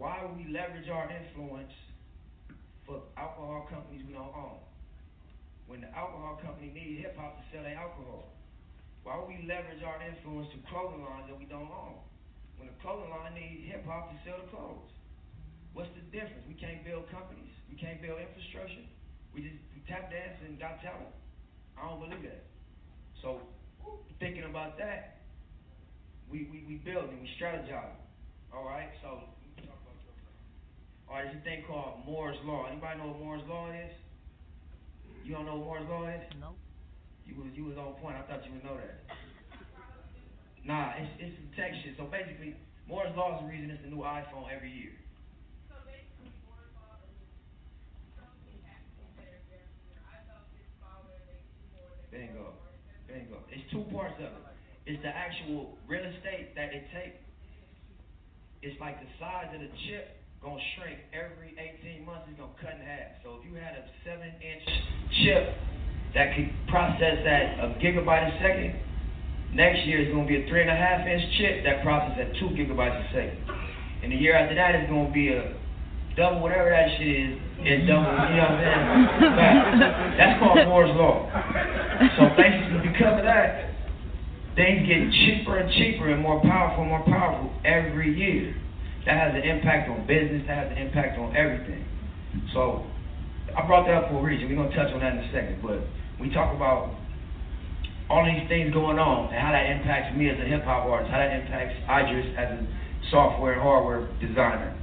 why 0.00 0.24
would 0.24 0.32
we 0.32 0.48
leverage 0.48 0.88
our 0.88 1.12
influence 1.12 1.76
for 2.88 3.04
alcohol 3.20 3.68
companies 3.68 4.00
we 4.08 4.16
don't 4.16 4.32
own? 4.32 4.56
When 5.68 5.84
the 5.84 5.92
alcohol 5.92 6.40
company 6.40 6.72
needs 6.72 7.04
hip 7.04 7.20
hop 7.20 7.36
to 7.36 7.44
sell 7.52 7.60
their 7.68 7.76
alcohol, 7.76 8.32
why 9.04 9.20
would 9.20 9.28
we 9.28 9.44
leverage 9.44 9.84
our 9.84 10.00
influence 10.00 10.48
to 10.56 10.58
clothing 10.72 11.04
lines 11.04 11.28
that 11.28 11.36
we 11.36 11.44
don't 11.44 11.68
own? 11.68 12.00
When 12.56 12.72
the 12.72 12.76
clothing 12.80 13.12
line 13.12 13.36
needs 13.36 13.68
hip 13.68 13.84
hop 13.84 14.08
to 14.08 14.16
sell 14.24 14.40
the 14.40 14.48
clothes. 14.48 14.88
What's 15.76 15.92
the 15.92 16.04
difference? 16.08 16.48
We 16.48 16.56
can't 16.56 16.80
build 16.80 17.04
companies. 17.12 17.52
We 17.68 17.76
can't 17.76 18.00
build 18.00 18.24
infrastructure. 18.24 18.88
We 19.36 19.44
just 19.44 19.60
tap 19.84 20.08
dance 20.08 20.40
and 20.48 20.56
got 20.56 20.80
talent. 20.80 21.12
I 21.76 21.84
don't 21.84 22.00
believe 22.00 22.24
that. 22.24 22.48
So 23.20 23.44
thinking 24.16 24.48
about 24.48 24.80
that, 24.80 25.20
we 26.32 26.48
we, 26.48 26.64
we 26.64 26.80
build 26.80 27.12
and 27.12 27.20
we 27.20 27.28
strategize. 27.36 28.00
All 28.48 28.64
right. 28.64 28.88
So 29.04 29.28
all 31.10 31.18
right, 31.18 31.26
there's 31.26 31.42
a 31.42 31.42
thing 31.42 31.66
called 31.66 32.06
Moore's 32.06 32.38
Law. 32.46 32.70
Anybody 32.70 33.02
know 33.02 33.10
what 33.10 33.18
Moore's 33.18 33.42
Law 33.50 33.66
is? 33.74 33.90
You 35.26 35.34
don't 35.34 35.42
know 35.42 35.58
what 35.58 35.82
Moore's 35.82 35.88
Law 35.90 36.06
is? 36.06 36.22
No. 36.38 36.54
You 37.26 37.34
was 37.34 37.50
you 37.50 37.66
was 37.66 37.74
on 37.82 37.98
point. 37.98 38.14
I 38.14 38.22
thought 38.30 38.46
you 38.46 38.54
would 38.54 38.62
know 38.62 38.78
that. 38.78 39.02
Nah, 40.62 40.94
it's 40.94 41.10
it's 41.18 41.34
some 41.34 41.50
tech 41.58 41.74
shit. 41.82 41.98
So 41.98 42.06
basically, 42.06 42.54
Moore's 42.86 43.10
Law 43.18 43.34
is 43.34 43.42
the 43.42 43.50
reason 43.50 43.74
it's 43.74 43.82
the 43.82 43.90
new 43.90 44.06
iPhone 44.06 44.46
every 44.54 44.70
year. 44.70 44.94
Bingo. 52.14 52.54
Bingo. 53.10 53.38
It's 53.50 53.66
two 53.74 53.82
parts 53.90 54.14
of 54.18 54.30
it. 54.30 54.46
It's 54.86 55.02
the 55.02 55.10
actual 55.10 55.74
real 55.90 56.06
estate 56.06 56.54
that 56.54 56.70
it 56.70 56.86
takes. 56.94 57.18
It's 58.62 58.78
like 58.78 58.98
the 59.02 59.10
size 59.18 59.50
of 59.54 59.58
the 59.58 59.70
chip 59.86 60.19
gonna 60.42 60.56
shrink 60.76 60.98
every 61.12 61.52
18 61.52 62.04
months. 62.04 62.24
It's 62.30 62.40
gonna 62.40 62.56
cut 62.56 62.72
in 62.72 62.80
half. 62.80 63.20
So 63.22 63.36
if 63.36 63.44
you 63.44 63.60
had 63.60 63.76
a 63.76 63.84
seven 64.04 64.32
inch 64.40 64.64
chip 65.20 65.52
that 66.16 66.34
could 66.34 66.48
process 66.68 67.20
at 67.28 67.60
a 67.60 67.76
gigabyte 67.76 68.24
a 68.24 68.32
second, 68.40 68.80
next 69.52 69.84
year 69.84 70.00
it's 70.00 70.12
gonna 70.14 70.26
be 70.26 70.40
a 70.40 70.48
three 70.48 70.62
and 70.62 70.70
a 70.70 70.76
half 70.76 71.06
inch 71.06 71.22
chip 71.36 71.64
that 71.64 71.84
processes 71.84 72.24
at 72.24 72.40
two 72.40 72.56
gigabytes 72.56 72.96
a 72.96 73.06
second. 73.12 73.36
And 74.02 74.12
the 74.12 74.16
year 74.16 74.32
after 74.34 74.54
that 74.56 74.74
it's 74.80 74.88
gonna 74.88 75.12
be 75.12 75.28
a 75.28 75.52
double 76.16 76.40
whatever 76.40 76.72
that 76.72 76.88
shit 76.96 77.08
is, 77.08 77.36
it's 77.60 77.84
double, 77.84 78.08
you 78.08 78.40
know 78.40 78.48
what 78.48 78.56
I'm 78.56 79.76
saying? 79.76 80.16
That's 80.16 80.40
called 80.40 80.64
Moore's 80.64 80.96
Law. 80.96 81.28
So 82.16 82.32
basically 82.40 82.88
because 82.88 83.20
of 83.20 83.28
that, 83.28 83.76
things 84.56 84.88
get 84.88 85.04
cheaper 85.20 85.60
and 85.60 85.68
cheaper 85.76 86.08
and 86.08 86.22
more 86.24 86.40
powerful 86.40 86.88
and 86.88 86.90
more 86.96 87.04
powerful 87.04 87.52
every 87.68 88.16
year. 88.16 88.56
That 89.06 89.16
has 89.16 89.34
an 89.34 89.42
impact 89.42 89.88
on 89.88 90.06
business, 90.06 90.44
that 90.46 90.68
has 90.68 90.72
an 90.72 90.78
impact 90.78 91.18
on 91.18 91.34
everything. 91.34 91.84
So 92.52 92.84
I 93.56 93.66
brought 93.66 93.86
that 93.86 93.94
up 93.94 94.10
for 94.10 94.20
a 94.20 94.22
reason. 94.22 94.48
We're 94.48 94.62
gonna 94.62 94.76
touch 94.76 94.92
on 94.92 95.00
that 95.00 95.14
in 95.14 95.24
a 95.24 95.32
second, 95.32 95.62
but 95.62 95.80
we 96.20 96.30
talk 96.30 96.54
about 96.54 96.94
all 98.10 98.24
these 98.26 98.46
things 98.48 98.74
going 98.74 98.98
on 98.98 99.32
and 99.32 99.38
how 99.38 99.52
that 99.52 99.70
impacts 99.70 100.16
me 100.16 100.28
as 100.28 100.38
a 100.38 100.44
hip 100.44 100.64
hop 100.64 100.84
artist, 100.86 101.10
how 101.10 101.18
that 101.18 101.32
impacts 101.32 101.78
Iddris 101.88 102.34
as 102.36 102.58
a 102.58 102.66
software 103.10 103.54
and 103.54 103.62
hardware 103.62 104.10
designer. 104.20 104.74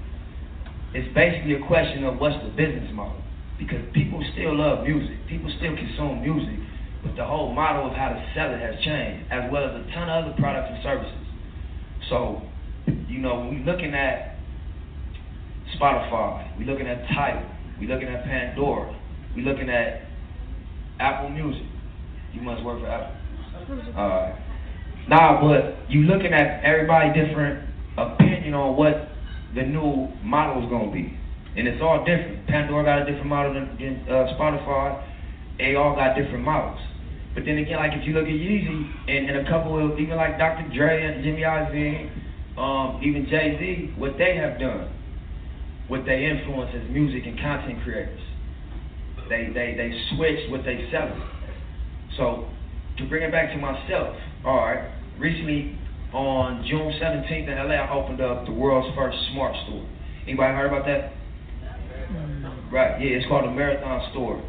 It's 0.93 1.13
basically 1.13 1.59
a 1.59 1.63
question 1.67 2.03
of 2.05 2.17
what's 2.19 2.39
the 2.41 2.49
business 2.55 2.89
model. 2.93 3.21
Because 3.59 3.83
people 3.93 4.23
still 4.33 4.55
love 4.55 4.85
music, 4.85 5.17
people 5.27 5.51
still 5.57 5.75
consume 5.75 6.21
music, 6.21 6.57
but 7.03 7.15
the 7.15 7.25
whole 7.25 7.53
model 7.53 7.89
of 7.89 7.93
how 7.93 8.09
to 8.09 8.19
sell 8.33 8.53
it 8.53 8.61
has 8.61 8.79
changed, 8.85 9.27
as 9.31 9.51
well 9.51 9.65
as 9.65 9.75
a 9.75 9.83
ton 9.91 10.07
of 10.09 10.25
other 10.25 10.35
products 10.37 10.69
and 10.71 10.83
services. 10.83 11.25
So, 12.09 12.41
you 13.07 13.19
know, 13.19 13.39
when 13.39 13.65
we're 13.65 13.71
looking 13.71 13.93
at 13.93 14.37
Spotify, 15.79 16.57
we're 16.57 16.65
looking 16.65 16.87
at 16.87 17.07
Tidal, 17.09 17.49
we're 17.79 17.93
looking 17.93 18.07
at 18.07 18.23
Pandora, 18.23 18.97
we're 19.35 19.45
looking 19.45 19.69
at 19.69 20.03
Apple 20.99 21.29
Music. 21.29 21.63
You 22.33 22.41
must 22.41 22.63
work 22.63 22.79
for 22.81 22.87
Apple. 22.87 23.15
Alright. 23.97 24.35
Nah, 25.07 25.41
but 25.41 25.89
you 25.89 26.01
looking 26.01 26.33
at 26.33 26.63
everybody 26.63 27.09
different 27.13 27.69
opinion 27.97 28.53
on 28.53 28.75
what 28.75 29.09
the 29.55 29.63
new 29.63 30.07
model 30.23 30.63
is 30.63 30.69
gonna 30.69 30.91
be. 30.91 31.17
And 31.55 31.67
it's 31.67 31.81
all 31.81 32.05
different. 32.05 32.45
Pandora 32.47 32.83
got 32.83 33.01
a 33.01 33.05
different 33.05 33.27
model 33.27 33.53
than, 33.53 33.65
than 33.79 34.05
uh, 34.07 34.29
Spotify. 34.37 35.03
They 35.57 35.75
all 35.75 35.95
got 35.95 36.15
different 36.15 36.43
models. 36.43 36.79
But 37.33 37.45
then 37.45 37.57
again, 37.57 37.77
like 37.77 37.93
if 37.93 38.05
you 38.05 38.13
look 38.13 38.25
at 38.25 38.33
Yeezy 38.33 38.67
and, 39.07 39.29
and 39.29 39.47
a 39.47 39.49
couple 39.49 39.77
of 39.77 39.99
even 39.99 40.17
like 40.17 40.37
Dr. 40.37 40.69
Dre 40.75 41.05
and 41.05 41.23
Jimmy 41.23 41.41
Iovine, 41.41 42.09
um, 42.57 43.01
even 43.03 43.27
Jay 43.29 43.57
Z, 43.59 43.99
what 43.99 44.17
they 44.17 44.35
have 44.35 44.59
done 44.59 44.91
with 45.89 46.05
their 46.05 46.19
influence 46.19 46.71
as 46.75 46.89
music 46.89 47.23
and 47.25 47.39
content 47.39 47.83
creators. 47.83 48.21
They 49.29 49.47
they 49.53 49.75
they 49.77 49.91
switched 50.15 50.49
what 50.51 50.63
they 50.63 50.87
sell. 50.91 51.11
So 52.17 52.47
to 52.97 53.07
bring 53.09 53.23
it 53.23 53.31
back 53.31 53.51
to 53.53 53.57
myself, 53.57 54.15
all 54.45 54.57
right. 54.57 54.91
Recently, 55.19 55.77
on 56.13 56.63
June 56.67 56.93
17th 57.01 57.49
in 57.49 57.55
LA, 57.57 57.75
I 57.75 57.91
opened 57.91 58.21
up 58.21 58.45
the 58.45 58.53
world's 58.53 58.95
first 58.95 59.17
smart 59.33 59.55
store. 59.65 59.85
Anybody 60.27 60.53
heard 60.53 60.67
about 60.67 60.85
that? 60.85 61.13
Right, 62.71 63.01
yeah, 63.01 63.17
it's 63.17 63.27
called 63.27 63.45
a 63.45 63.51
Marathon 63.51 64.11
Store. 64.11 64.41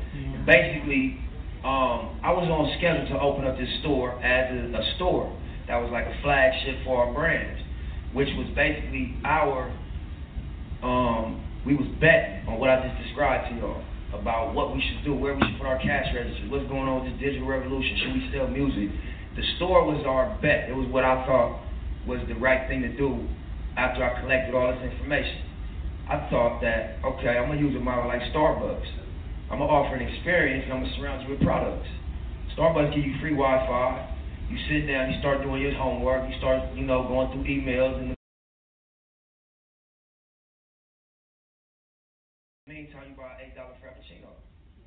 Basically, 0.47 1.19
um, 1.65 2.21
I 2.23 2.31
was 2.33 2.47
on 2.50 2.71
schedule 2.79 3.07
to 3.15 3.21
open 3.21 3.47
up 3.47 3.57
this 3.59 3.69
store 3.81 4.12
as 4.23 4.50
a, 4.53 4.77
a 4.77 4.95
store 4.97 5.27
that 5.67 5.77
was 5.77 5.91
like 5.91 6.07
a 6.07 6.15
flagship 6.23 6.85
for 6.85 7.05
our 7.05 7.12
brand, 7.12 7.59
which 8.12 8.29
was 8.37 8.49
basically 8.55 9.17
our, 9.25 9.73
um, 10.83 11.45
we 11.67 11.75
was 11.75 11.87
betting 12.00 12.47
on 12.49 12.59
what 12.59 12.71
I 12.71 12.87
just 12.87 13.03
described 13.05 13.53
to 13.53 13.61
y'all 13.61 13.85
about 14.15 14.55
what 14.55 14.75
we 14.75 14.81
should 14.81 15.05
do, 15.05 15.15
where 15.15 15.35
we 15.35 15.43
should 15.43 15.59
put 15.59 15.67
our 15.67 15.79
cash 15.79 16.07
registers, 16.15 16.50
what's 16.50 16.67
going 16.69 16.88
on 16.88 17.05
with 17.05 17.12
this 17.12 17.21
digital 17.21 17.47
revolution, 17.47 17.99
should 18.00 18.15
we 18.15 18.23
sell 18.33 18.49
music? 18.49 18.88
The 19.37 19.45
store 19.57 19.85
was 19.85 20.03
our 20.07 20.38
bet. 20.41 20.69
It 20.71 20.75
was 20.75 20.88
what 20.88 21.05
I 21.05 21.27
thought 21.27 21.61
was 22.07 22.21
the 22.27 22.35
right 22.41 22.67
thing 22.69 22.83
to 22.83 22.93
do 22.97 23.29
after 23.77 24.03
I 24.03 24.21
collected 24.21 24.55
all 24.57 24.73
this 24.73 24.81
information. 24.91 25.45
I 26.09 26.27
thought 26.33 26.61
that, 26.62 27.05
okay, 27.05 27.37
I'm 27.37 27.53
to 27.53 27.59
use 27.61 27.77
a 27.77 27.81
model 27.81 28.09
like 28.09 28.23
Starbucks. 28.33 28.88
I'm 29.53 29.59
to 29.59 29.65
offer 29.65 29.95
an 29.95 30.03
experience 30.03 30.65
and 30.65 30.73
I'm 30.73 30.85
to 30.85 30.91
surround 30.97 31.23
you 31.23 31.37
with 31.37 31.45
products. 31.45 31.87
Starbucks 32.57 32.95
give 32.95 33.05
you 33.05 33.15
free 33.21 33.37
Wi-Fi. 33.37 34.18
You 34.49 34.57
sit 34.69 34.87
down, 34.88 35.12
you 35.12 35.21
start 35.21 35.43
doing 35.43 35.62
your 35.62 35.75
homework, 35.75 36.28
you 36.31 36.38
start, 36.38 36.75
you 36.75 36.85
know, 36.85 37.07
going 37.07 37.31
through 37.33 37.45
emails 37.45 38.00
and 38.00 38.11
the 38.11 38.17
meantime, 42.67 43.11
you 43.11 43.17
buy 43.17 43.37
an 43.37 43.49
eight 43.49 43.57
dollar 43.57 43.76
frappuccino 43.81 44.33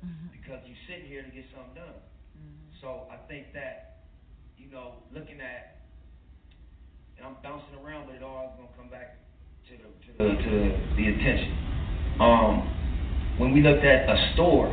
mm-hmm. 0.04 0.26
because 0.30 0.62
you 0.66 0.74
sitting 0.86 1.06
here 1.06 1.22
to 1.22 1.30
get 1.30 1.44
something 1.54 1.74
done. 1.74 1.98
Mm-hmm. 2.38 2.78
So 2.80 3.06
I 3.10 3.16
think 3.26 3.52
that 3.54 3.92
you 4.62 4.70
know, 4.70 5.02
looking 5.12 5.40
at, 5.40 5.82
and 7.18 7.26
I'm 7.26 7.36
bouncing 7.42 7.74
around, 7.84 8.06
but 8.06 8.14
it 8.14 8.22
all 8.22 8.54
is 8.54 8.56
gonna 8.56 8.76
come 8.78 8.88
back 8.88 9.18
to 9.68 9.74
the 9.74 9.90
to 9.90 10.10
the, 10.18 10.42
to 10.42 10.54
the 10.96 11.04
attention. 11.10 11.52
Um, 12.20 12.62
when 13.38 13.52
we 13.52 13.62
looked 13.62 13.84
at 13.84 14.08
a 14.08 14.32
store, 14.34 14.70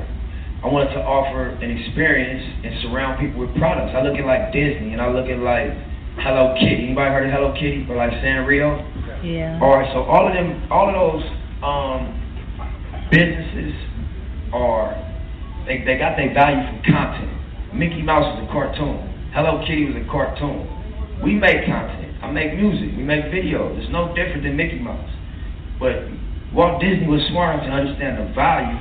I 0.60 0.68
wanted 0.68 0.92
to 0.94 1.00
offer 1.00 1.56
an 1.56 1.72
experience 1.72 2.44
and 2.68 2.76
surround 2.84 3.20
people 3.20 3.40
with 3.40 3.56
products. 3.56 3.96
I 3.96 4.04
look 4.04 4.20
at 4.20 4.26
like 4.28 4.52
Disney, 4.52 4.92
and 4.92 5.00
I 5.00 5.08
look 5.08 5.32
at 5.32 5.40
like 5.40 5.72
Hello 6.20 6.52
Kitty. 6.60 6.92
Anybody 6.92 7.10
heard 7.16 7.28
of 7.28 7.32
Hello 7.32 7.54
Kitty 7.56 7.88
or 7.88 7.96
like 7.96 8.12
Sanrio? 8.20 8.76
Yeah. 9.24 9.60
All 9.64 9.72
right, 9.72 9.88
so 9.96 10.04
all 10.04 10.28
of 10.28 10.34
them, 10.36 10.68
all 10.68 10.92
of 10.92 10.96
those 11.00 11.24
um, 11.64 12.12
businesses 13.08 13.72
are 14.52 14.92
they, 15.64 15.80
they 15.88 15.96
got 15.96 16.20
their 16.20 16.34
value 16.34 16.60
from 16.68 16.84
content. 16.92 17.32
Mickey 17.72 18.02
Mouse 18.02 18.28
is 18.36 18.44
a 18.44 18.52
cartoon. 18.52 19.32
Hello 19.32 19.64
Kitty 19.64 19.86
was 19.86 19.96
a 19.96 20.08
cartoon. 20.12 20.68
We 21.24 21.36
make 21.36 21.64
content. 21.64 22.20
I 22.20 22.32
make 22.32 22.56
music. 22.56 22.98
We 22.98 23.04
make 23.04 23.32
videos. 23.32 23.80
It's 23.80 23.92
no 23.92 24.12
different 24.12 24.44
than 24.44 24.58
Mickey 24.58 24.80
Mouse. 24.80 25.08
But 25.80 26.04
Walt 26.52 26.82
Disney 26.82 27.08
was 27.08 27.22
smart 27.30 27.56
enough 27.56 27.70
to 27.70 27.72
understand 27.72 28.18
the 28.20 28.34
value, 28.34 28.76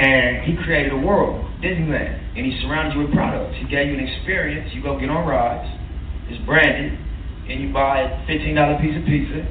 and 0.00 0.48
he 0.48 0.56
created 0.64 0.92
a 0.92 0.96
world, 0.96 1.44
Disneyland, 1.60 2.16
and 2.32 2.46
he 2.46 2.56
surrounded 2.64 2.96
you 2.96 3.04
with 3.04 3.12
products. 3.12 3.52
He 3.60 3.68
gave 3.68 3.92
you 3.92 4.00
an 4.00 4.04
experience. 4.08 4.72
You 4.72 4.82
go 4.82 4.98
get 4.98 5.10
on 5.10 5.28
rides. 5.28 5.68
It's 6.32 6.40
branded, 6.46 6.96
and 7.48 7.60
you 7.60 7.68
buy 7.72 8.00
a 8.00 8.26
fifteen 8.26 8.56
dollar 8.56 8.80
piece 8.80 8.96
of 8.96 9.04
pizza 9.04 9.44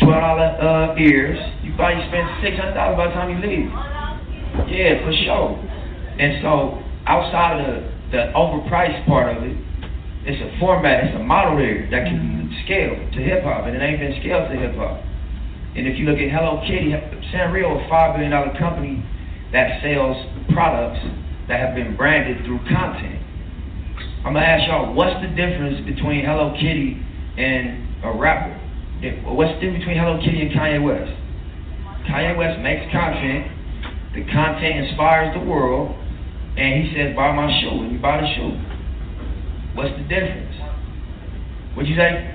twelve 0.00 0.24
dollar 0.24 0.48
uh, 0.56 0.96
ears. 0.96 1.36
You 1.60 1.76
probably 1.76 2.00
spend 2.08 2.24
six 2.40 2.56
hundred 2.56 2.80
dollars 2.80 2.96
by 2.96 3.06
the 3.08 3.14
time 3.14 3.28
you 3.28 3.40
leave. 3.44 3.68
Yeah, 4.72 5.04
for 5.04 5.12
sure. 5.12 5.52
And 6.16 6.40
so 6.40 6.80
outside 7.04 7.60
of 7.60 7.68
the 7.68 7.76
the 8.08 8.32
overpriced 8.32 9.04
part 9.04 9.36
of 9.36 9.44
it, 9.44 9.52
it's 10.24 10.40
a 10.40 10.48
format, 10.58 11.04
it's 11.04 11.16
a 11.20 11.22
model 11.22 11.60
there 11.60 11.84
that 11.92 12.08
can 12.08 12.16
be 12.16 12.56
scaled 12.64 13.12
to 13.12 13.20
hip 13.20 13.44
hop, 13.44 13.68
and 13.68 13.76
it 13.76 13.84
ain't 13.84 14.00
been 14.00 14.16
scaled 14.24 14.48
to 14.48 14.56
hip 14.56 14.80
hop. 14.80 15.04
And 15.76 15.84
if 15.84 16.00
you 16.00 16.08
look 16.08 16.16
at 16.16 16.32
Hello 16.32 16.64
Kitty, 16.64 16.96
Sanrio, 17.28 17.76
a 17.76 17.88
five 17.92 18.16
billion 18.16 18.32
dollar 18.32 18.56
company 18.56 19.04
that 19.52 19.80
sells 19.82 20.16
products 20.52 21.00
that 21.48 21.60
have 21.60 21.74
been 21.74 21.96
branded 21.96 22.44
through 22.44 22.60
content. 22.68 23.22
I'm 24.24 24.34
gonna 24.34 24.44
ask 24.44 24.68
y'all, 24.68 24.92
what's 24.92 25.16
the 25.22 25.28
difference 25.32 25.80
between 25.88 26.24
Hello 26.24 26.52
Kitty 26.58 27.00
and 27.38 28.04
a 28.04 28.12
rapper? 28.12 28.54
what's 29.30 29.54
the 29.56 29.60
difference 29.62 29.86
between 29.86 29.96
Hello 29.96 30.18
Kitty 30.18 30.42
and 30.42 30.50
Kanye 30.50 30.82
West? 30.82 31.14
Kanye 32.10 32.36
West 32.36 32.60
makes 32.60 32.84
content, 32.92 33.46
the 34.12 34.26
content 34.32 34.84
inspires 34.84 35.32
the 35.32 35.44
world, 35.44 35.94
and 36.58 36.82
he 36.82 36.92
says, 36.92 37.14
buy 37.14 37.30
my 37.30 37.46
shoe, 37.62 37.86
and 37.86 37.92
you 37.92 37.98
buy 38.02 38.20
the 38.20 38.28
shoe. 38.34 38.52
What's 39.78 39.94
the 39.94 40.04
difference? 40.10 40.50
What'd 41.78 41.86
you 41.88 41.94
say? 41.94 42.34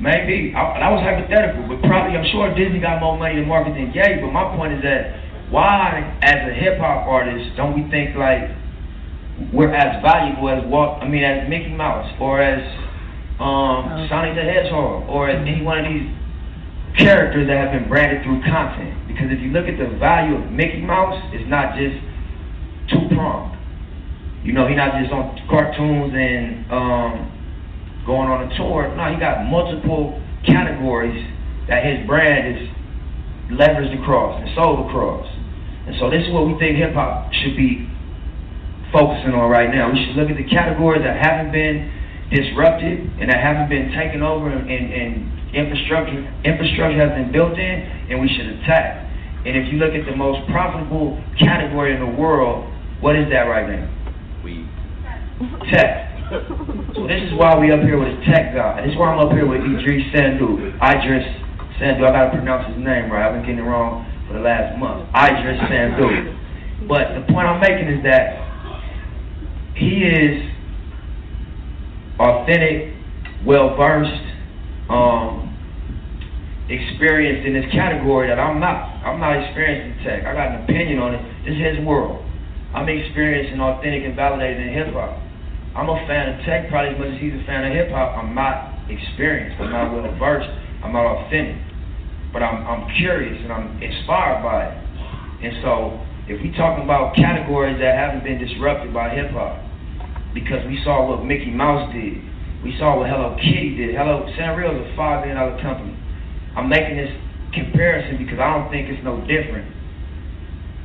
Maybe. 0.00 0.54
I, 0.56 0.80
that 0.80 0.88
was 0.88 1.04
hypothetical, 1.04 1.68
but 1.68 1.84
probably, 1.84 2.16
I'm 2.16 2.24
sure 2.32 2.48
Disney 2.56 2.80
got 2.80 3.04
more 3.04 3.18
money 3.18 3.36
to 3.36 3.44
market 3.44 3.76
than 3.76 3.92
Ye, 3.92 4.24
but 4.24 4.32
my 4.32 4.48
point 4.56 4.72
is 4.72 4.82
that 4.82 5.27
why, 5.50 6.18
as 6.22 6.50
a 6.50 6.54
hip 6.54 6.78
hop 6.78 7.06
artist, 7.06 7.56
don't 7.56 7.74
we 7.74 7.88
think 7.90 8.16
like 8.16 8.50
we're 9.52 9.72
as 9.72 10.02
valuable 10.02 10.48
as 10.48 10.64
Walt, 10.66 11.02
I 11.02 11.08
mean, 11.08 11.24
as 11.24 11.48
Mickey 11.48 11.70
Mouse, 11.70 12.10
or 12.20 12.42
as 12.42 12.60
um, 13.40 14.06
Sonic 14.10 14.34
the 14.34 14.42
Hedgehog, 14.42 15.08
or 15.08 15.30
as 15.30 15.40
any 15.46 15.62
one 15.62 15.78
of 15.78 15.86
these 15.86 16.10
characters 16.98 17.46
that 17.46 17.56
have 17.56 17.72
been 17.72 17.88
branded 17.88 18.24
through 18.24 18.42
content. 18.42 19.06
Because 19.06 19.30
if 19.30 19.40
you 19.40 19.50
look 19.50 19.66
at 19.66 19.78
the 19.78 19.96
value 19.98 20.36
of 20.36 20.50
Mickey 20.50 20.82
Mouse, 20.82 21.22
it's 21.32 21.48
not 21.48 21.78
just 21.78 21.96
two 22.90 23.08
pronged. 23.14 23.56
You 24.42 24.52
know, 24.52 24.66
he's 24.66 24.76
not 24.76 24.98
just 25.00 25.12
on 25.12 25.38
cartoons 25.48 26.12
and 26.14 26.66
um, 26.72 28.02
going 28.06 28.28
on 28.28 28.50
a 28.50 28.56
tour. 28.56 28.90
No, 28.96 29.12
he 29.12 29.20
got 29.20 29.44
multiple 29.46 30.20
categories 30.46 31.20
that 31.68 31.84
his 31.84 32.06
brand 32.06 32.56
is 32.56 32.68
leveraged 33.50 33.96
across 34.00 34.40
and 34.40 34.48
sold 34.54 34.88
across. 34.88 35.26
And 35.86 35.96
so 35.98 36.10
this 36.10 36.26
is 36.26 36.32
what 36.32 36.46
we 36.46 36.58
think 36.58 36.76
hip 36.76 36.92
hop 36.92 37.32
should 37.32 37.56
be 37.56 37.88
focusing 38.92 39.32
on 39.32 39.50
right 39.50 39.72
now. 39.72 39.92
We 39.92 40.04
should 40.04 40.16
look 40.16 40.28
at 40.28 40.36
the 40.36 40.48
categories 40.48 41.02
that 41.04 41.16
haven't 41.16 41.52
been 41.52 41.88
disrupted 42.30 43.08
and 43.20 43.30
that 43.30 43.40
haven't 43.40 43.68
been 43.68 43.92
taken 43.96 44.22
over 44.22 44.52
and, 44.52 44.68
and 44.68 45.56
infrastructure 45.56 46.20
infrastructure 46.44 47.00
has 47.00 47.16
been 47.16 47.32
built 47.32 47.56
in 47.56 47.76
and 48.12 48.20
we 48.20 48.28
should 48.28 48.46
attack. 48.60 49.08
And 49.46 49.56
if 49.56 49.72
you 49.72 49.78
look 49.78 49.94
at 49.94 50.04
the 50.04 50.16
most 50.16 50.44
profitable 50.50 51.16
category 51.38 51.94
in 51.94 52.00
the 52.00 52.20
world, 52.20 52.68
what 53.00 53.16
is 53.16 53.30
that 53.30 53.48
right 53.48 53.64
now? 53.64 53.88
We 54.44 54.68
tech. 55.72 56.04
So 56.94 57.08
this 57.08 57.22
is 57.24 57.32
why 57.32 57.56
we 57.56 57.72
up 57.72 57.80
here 57.80 57.96
with 57.96 58.12
a 58.12 58.20
tech 58.28 58.52
guy. 58.52 58.84
This 58.84 58.92
is 58.92 58.98
why 58.98 59.14
I'm 59.14 59.24
up 59.24 59.32
here 59.32 59.46
with 59.46 59.62
Iddris 59.62 60.12
Sandu. 60.12 60.76
Iddris 60.76 61.47
Sandu. 61.78 62.04
I 62.04 62.10
gotta 62.10 62.30
pronounce 62.30 62.66
his 62.68 62.82
name 62.82 63.10
right. 63.10 63.26
I've 63.26 63.34
been 63.34 63.42
getting 63.42 63.64
it 63.64 63.68
wrong 63.68 64.04
for 64.26 64.34
the 64.34 64.40
last 64.40 64.78
month. 64.78 65.08
Iddris 65.14 65.58
Sandu. 65.68 66.86
But 66.86 67.14
the 67.14 67.32
point 67.32 67.46
I'm 67.46 67.60
making 67.60 67.88
is 67.88 68.02
that 68.04 68.38
he 69.74 70.02
is 70.02 70.42
authentic, 72.18 72.94
well 73.46 73.76
versed, 73.76 74.26
um, 74.90 75.54
experienced 76.68 77.46
in 77.46 77.54
this 77.54 77.70
category 77.72 78.28
that 78.28 78.38
I'm 78.38 78.60
not. 78.60 79.00
I'm 79.06 79.20
not 79.20 79.38
experienced 79.38 79.98
in 79.98 80.04
tech. 80.04 80.26
I 80.26 80.34
got 80.34 80.54
an 80.54 80.64
opinion 80.64 80.98
on 80.98 81.14
it. 81.14 81.22
This 81.44 81.54
is 81.56 81.78
his 81.78 81.86
world. 81.86 82.24
I'm 82.74 82.88
experienced 82.88 83.52
and 83.52 83.62
authentic 83.62 84.04
and 84.04 84.14
validated 84.14 84.66
in 84.66 84.74
hip 84.74 84.92
hop. 84.92 85.16
I'm 85.74 85.88
a 85.88 85.96
fan 86.06 86.34
of 86.34 86.44
tech 86.44 86.68
probably 86.68 86.94
as 86.94 86.98
much 86.98 87.10
as 87.16 87.20
he's 87.20 87.32
a 87.38 87.44
fan 87.46 87.64
of 87.64 87.72
hip 87.72 87.90
hop. 87.90 88.18
I'm 88.18 88.34
not 88.34 88.76
experienced. 88.90 89.56
I'm 89.60 89.70
not 89.70 89.94
well 89.94 90.04
versed. 90.18 90.50
I'm 90.84 90.92
not 90.92 91.06
authentic. 91.06 91.67
But 92.32 92.42
I'm, 92.42 92.66
I'm 92.66 92.94
curious 92.96 93.40
and 93.42 93.52
I'm 93.52 93.82
inspired 93.82 94.42
by 94.42 94.68
it. 94.68 94.76
And 95.44 95.62
so, 95.62 96.00
if 96.28 96.42
we 96.42 96.52
talking 96.52 96.84
about 96.84 97.16
categories 97.16 97.78
that 97.80 97.96
haven't 97.96 98.24
been 98.24 98.38
disrupted 98.38 98.92
by 98.92 99.10
hip 99.10 99.30
hop, 99.30 99.64
because 100.34 100.64
we 100.66 100.80
saw 100.84 101.08
what 101.08 101.24
Mickey 101.24 101.50
Mouse 101.50 101.92
did. 101.92 102.20
We 102.62 102.76
saw 102.78 102.98
what 102.98 103.08
Hello 103.08 103.36
Kitty 103.40 103.76
did. 103.76 103.94
Hello 103.94 104.26
Sanrio 104.38 104.74
is 104.74 104.92
a 104.92 104.96
five 104.96 105.22
billion 105.22 105.36
dollar 105.36 105.60
company. 105.62 105.96
I'm 106.56 106.68
making 106.68 106.96
this 106.96 107.10
comparison 107.54 108.18
because 108.18 108.38
I 108.38 108.58
don't 108.58 108.70
think 108.70 108.88
it's 108.88 109.02
no 109.04 109.20
different 109.24 109.66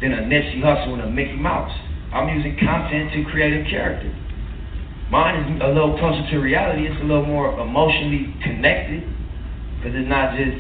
than 0.02 0.14
a 0.14 0.22
Nipsey 0.24 0.62
Hussle 0.62 0.94
and 0.94 1.02
a 1.02 1.10
Mickey 1.10 1.36
Mouse. 1.36 1.74
I'm 2.14 2.30
using 2.30 2.58
content 2.58 3.12
to 3.14 3.26
create 3.32 3.66
a 3.66 3.70
character. 3.70 4.14
Mine 5.10 5.44
is 5.44 5.62
a 5.62 5.68
little 5.68 5.98
closer 5.98 6.24
to 6.32 6.38
reality. 6.38 6.88
It's 6.88 7.02
a 7.02 7.06
little 7.06 7.26
more 7.26 7.60
emotionally 7.60 8.34
connected 8.44 9.04
because 9.78 9.98
it's 9.98 10.10
not 10.10 10.38
just 10.38 10.58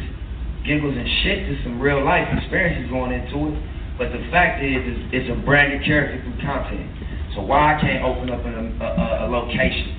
giggles 0.65 0.95
and 0.95 1.08
shit. 1.23 1.47
There's 1.47 1.63
some 1.63 1.80
real 1.80 2.04
life 2.04 2.28
experiences 2.39 2.89
going 2.89 3.12
into 3.12 3.52
it. 3.52 3.56
But 3.97 4.10
the 4.10 4.26
fact 4.32 4.63
is, 4.63 4.82
it's, 4.82 5.04
it's 5.13 5.30
a 5.30 5.38
branded 5.45 5.86
character 5.86 6.17
through 6.23 6.39
content. 6.41 6.89
So 7.36 7.41
why 7.41 7.78
I 7.78 7.82
can't 7.82 8.04
open 8.04 8.30
up 8.30 8.41
a, 8.45 8.52
a, 8.52 9.26
a 9.26 9.28
location 9.30 9.93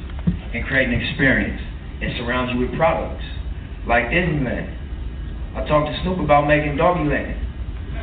and 0.55 0.67
create 0.67 0.89
an 0.89 0.99
experience 0.99 1.61
and 2.03 2.11
surround 2.19 2.51
you 2.51 2.67
with 2.67 2.75
products 2.77 3.25
like 3.87 4.11
Disneyland? 4.11 4.71
I 5.55 5.63
talked 5.69 5.87
to 5.87 5.95
Snoop 6.03 6.19
about 6.19 6.49
making 6.49 6.75
Doggyland. 6.75 7.39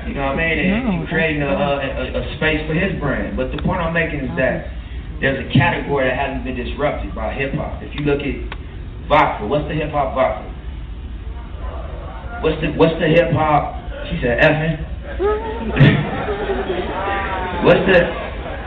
You 0.08 0.16
know 0.16 0.34
what 0.34 0.40
I 0.40 0.56
mean? 0.56 0.58
And, 0.60 1.04
and 1.04 1.08
creating 1.08 1.44
a, 1.44 1.52
a, 1.52 1.72
a, 1.78 2.06
a 2.24 2.36
space 2.38 2.66
for 2.66 2.74
his 2.74 2.98
brand. 3.00 3.36
But 3.38 3.52
the 3.52 3.62
point 3.62 3.82
I'm 3.82 3.94
making 3.94 4.20
is 4.20 4.34
that 4.38 4.72
there's 5.20 5.38
a 5.38 5.50
category 5.54 6.10
that 6.10 6.18
hasn't 6.18 6.44
been 6.44 6.56
disrupted 6.56 7.14
by 7.14 7.34
hip 7.34 7.54
hop. 7.54 7.84
If 7.84 7.94
you 7.94 8.06
look 8.06 8.24
at 8.26 8.36
vodka, 9.08 9.46
what's 9.46 9.68
the 9.68 9.76
hip 9.76 9.92
hop 9.92 10.16
vodka? 10.16 10.51
What's 12.42 12.58
the 12.60 12.74
what's 12.74 12.98
the 12.98 13.06
hip 13.06 13.30
hop? 13.38 13.78
She 14.10 14.18
said 14.18 14.42
effing. 14.42 14.82
what's 17.66 17.86
the 17.86 18.02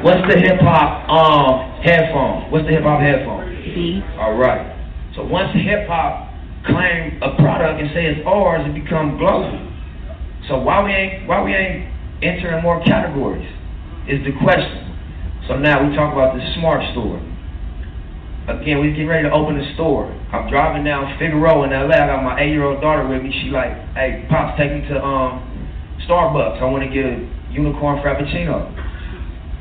what's 0.07 0.23
the 0.31 0.39
hip 0.39 0.63
hop 0.63 1.11
um 1.11 1.83
headphone? 1.83 2.53
What's 2.53 2.67
the 2.67 2.71
hip 2.71 2.85
hop 2.85 3.01
headphone? 3.01 3.51
B. 3.75 4.01
All 4.15 4.39
right. 4.39 4.71
So 5.17 5.27
once 5.27 5.51
hip 5.59 5.89
hop 5.89 6.31
claim 6.67 7.19
a 7.19 7.35
product 7.35 7.83
and 7.83 7.91
say 7.91 8.07
it's 8.07 8.25
ours, 8.25 8.63
it 8.63 8.75
become 8.79 9.19
global. 9.19 9.59
So 10.47 10.63
why 10.63 10.79
we 10.85 10.93
ain't 10.93 11.27
why 11.27 11.43
we 11.43 11.55
ain't 11.55 11.91
entering 12.23 12.63
more 12.63 12.81
categories 12.85 13.51
is 14.07 14.23
the 14.23 14.31
question. 14.39 14.87
So 15.49 15.59
now 15.59 15.83
we 15.83 15.91
talk 15.97 16.13
about 16.13 16.37
the 16.39 16.47
smart 16.55 16.81
store. 16.93 17.19
Again, 18.47 18.79
we 18.81 18.91
getting 18.91 19.09
ready 19.09 19.27
to 19.27 19.35
open 19.35 19.59
the 19.59 19.67
store. 19.75 20.07
I'm 20.35 20.51
driving 20.51 20.83
down 20.83 21.15
Figueroa 21.15 21.63
in 21.63 21.71
LA. 21.71 21.95
I 21.95 22.11
got 22.11 22.27
my 22.27 22.35
eight-year-old 22.43 22.83
daughter 22.83 23.07
with 23.07 23.23
me. 23.23 23.31
She 23.31 23.55
like, 23.55 23.71
hey, 23.95 24.27
pops, 24.27 24.59
take 24.59 24.75
me 24.75 24.83
to 24.91 24.99
um 24.99 25.47
Starbucks. 26.11 26.59
I 26.59 26.67
want 26.67 26.83
to 26.83 26.91
get 26.91 27.07
a 27.07 27.23
unicorn 27.55 28.03
frappuccino. 28.03 28.67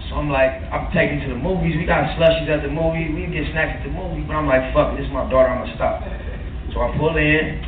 So 0.10 0.18
I'm 0.18 0.34
like, 0.34 0.50
I'm 0.74 0.90
taking 0.90 1.22
to 1.22 1.30
the 1.30 1.38
movies. 1.38 1.78
We 1.78 1.86
got 1.86 2.18
slushies 2.18 2.50
at 2.50 2.66
the 2.66 2.74
movie. 2.74 3.14
We 3.14 3.30
get 3.30 3.54
snacks 3.54 3.80
at 3.80 3.84
the 3.86 3.94
movie. 3.94 4.26
But 4.26 4.34
I'm 4.34 4.50
like, 4.50 4.74
fuck 4.74 4.98
this 4.98 5.06
is 5.06 5.14
my 5.14 5.30
daughter. 5.30 5.54
I'm 5.54 5.62
gonna 5.62 5.78
stop. 5.78 6.02
So 6.74 6.82
I 6.82 6.90
pull 6.98 7.14
in, 7.22 7.62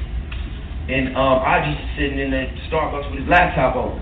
and 0.89 1.13
um, 1.13 1.45
I 1.45 1.61
just 1.61 1.77
sitting 1.93 2.17
in 2.17 2.33
the 2.33 2.49
Starbucks 2.73 3.13
with 3.13 3.21
his 3.21 3.29
laptop 3.29 3.77
open. 3.77 4.01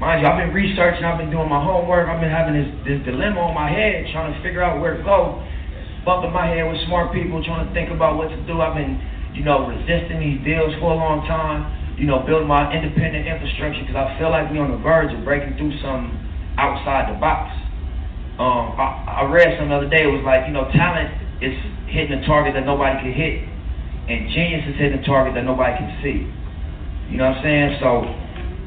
Mind 0.00 0.24
you, 0.24 0.26
I've 0.26 0.40
been 0.40 0.56
researching, 0.56 1.04
I've 1.04 1.20
been 1.20 1.30
doing 1.30 1.48
my 1.48 1.62
homework, 1.62 2.08
I've 2.08 2.20
been 2.20 2.32
having 2.32 2.58
this, 2.58 2.66
this 2.82 2.98
dilemma 3.06 3.38
on 3.46 3.54
my 3.54 3.70
head, 3.70 4.10
trying 4.10 4.34
to 4.34 4.42
figure 4.42 4.58
out 4.58 4.82
where 4.82 4.98
to 4.98 5.02
go, 5.04 5.38
bumping 6.04 6.32
my 6.32 6.46
head 6.46 6.68
with 6.68 6.80
smart 6.86 7.12
people, 7.12 7.42
trying 7.42 7.66
to 7.66 7.72
think 7.72 7.90
about 7.90 8.16
what 8.16 8.28
to 8.28 8.38
do. 8.46 8.60
I've 8.60 8.76
been, 8.76 9.00
you 9.32 9.42
know, 9.42 9.66
resisting 9.66 10.20
these 10.20 10.40
deals 10.44 10.72
for 10.78 10.92
a 10.92 10.98
long 11.00 11.24
time, 11.26 11.96
you 11.98 12.06
know, 12.06 12.20
building 12.22 12.48
my 12.48 12.68
independent 12.70 13.26
infrastructure 13.26 13.80
because 13.80 13.96
I 13.96 14.16
feel 14.20 14.30
like 14.30 14.52
we're 14.52 14.62
on 14.62 14.70
the 14.70 14.82
verge 14.84 15.10
of 15.12 15.24
breaking 15.24 15.56
through 15.56 15.74
something 15.80 16.12
outside 16.60 17.10
the 17.10 17.18
box. 17.18 17.50
Um, 18.38 18.76
I, 18.76 19.24
I 19.24 19.30
read 19.30 19.56
some 19.58 19.70
the 19.70 19.76
other 19.78 19.88
day, 19.88 20.04
it 20.04 20.12
was 20.12 20.22
like, 20.22 20.46
you 20.46 20.54
know, 20.54 20.68
talent 20.74 21.10
is 21.40 21.54
hitting 21.86 22.18
a 22.18 22.22
target 22.26 22.54
that 22.54 22.66
nobody 22.66 22.98
can 23.00 23.12
hit, 23.14 23.46
and 24.10 24.28
genius 24.30 24.66
is 24.68 24.76
hitting 24.76 24.98
a 24.98 25.04
target 25.06 25.34
that 25.34 25.46
nobody 25.46 25.74
can 25.78 25.90
see. 26.02 26.26
You 27.10 27.18
know 27.18 27.30
what 27.30 27.38
I'm 27.38 27.44
saying? 27.44 27.70
So, 27.78 28.10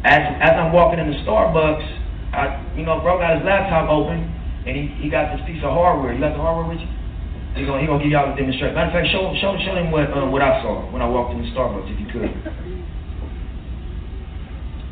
as 0.05 0.23
as 0.39 0.53
I'm 0.55 0.71
walking 0.71 0.99
in 1.03 1.09
the 1.11 1.19
Starbucks, 1.25 1.83
I 2.31 2.63
you 2.77 2.85
know, 2.85 3.01
bro 3.01 3.19
got 3.19 3.35
his 3.35 3.43
laptop 3.43 3.89
open 3.89 4.29
and 4.67 4.75
he, 4.75 4.87
he 5.03 5.09
got 5.09 5.35
this 5.35 5.43
piece 5.47 5.63
of 5.63 5.71
hardware. 5.71 6.13
You 6.13 6.19
got 6.19 6.35
the 6.35 6.43
hardware 6.43 6.67
with 6.67 6.79
you? 6.79 6.96
He 7.55 7.65
gonna 7.65 7.81
he 7.81 7.87
gonna 7.87 8.03
give 8.03 8.11
y'all 8.11 8.33
a 8.33 8.35
demonstration. 8.35 8.75
Matter 8.75 8.91
of 8.91 8.93
fact, 8.93 9.07
show 9.11 9.33
show 9.39 9.57
show 9.63 9.75
them 9.75 9.91
what 9.91 10.11
um, 10.11 10.31
what 10.31 10.41
I 10.41 10.61
saw 10.61 10.89
when 10.91 11.01
I 11.01 11.07
walked 11.07 11.33
in 11.33 11.41
the 11.41 11.49
Starbucks 11.55 11.87
if 11.89 11.99
you 11.99 12.07
could. 12.11 12.31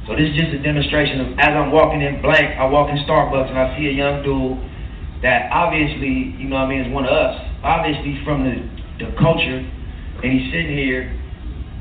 So 0.08 0.15
this 0.15 0.30
is 0.30 0.38
just 0.38 0.54
a 0.54 0.62
demonstration 0.62 1.20
of 1.22 1.39
as 1.39 1.50
I'm 1.50 1.72
walking 1.72 2.02
in 2.02 2.22
blank, 2.22 2.58
I 2.60 2.65
walk 2.65 2.89
in 2.89 2.98
Starbucks 3.06 3.50
and 3.50 3.58
I 3.58 3.76
see 3.78 3.88
a 3.88 3.91
young 3.91 4.22
dude 4.22 4.62
that 5.24 5.50
obviously, 5.52 6.38
you 6.38 6.48
know 6.48 6.58
what 6.58 6.65
I 6.65 6.70
mean, 6.70 6.82
is 6.82 6.94
one 6.94 7.06
of 7.06 7.12
us, 7.12 7.41
obviously 7.63 8.22
from 8.24 8.44
the, 8.44 8.62
the 9.04 9.18
culture, 9.18 9.65
and 10.22 10.32
he's 10.32 10.52
sitting 10.54 10.78
here 10.78 11.10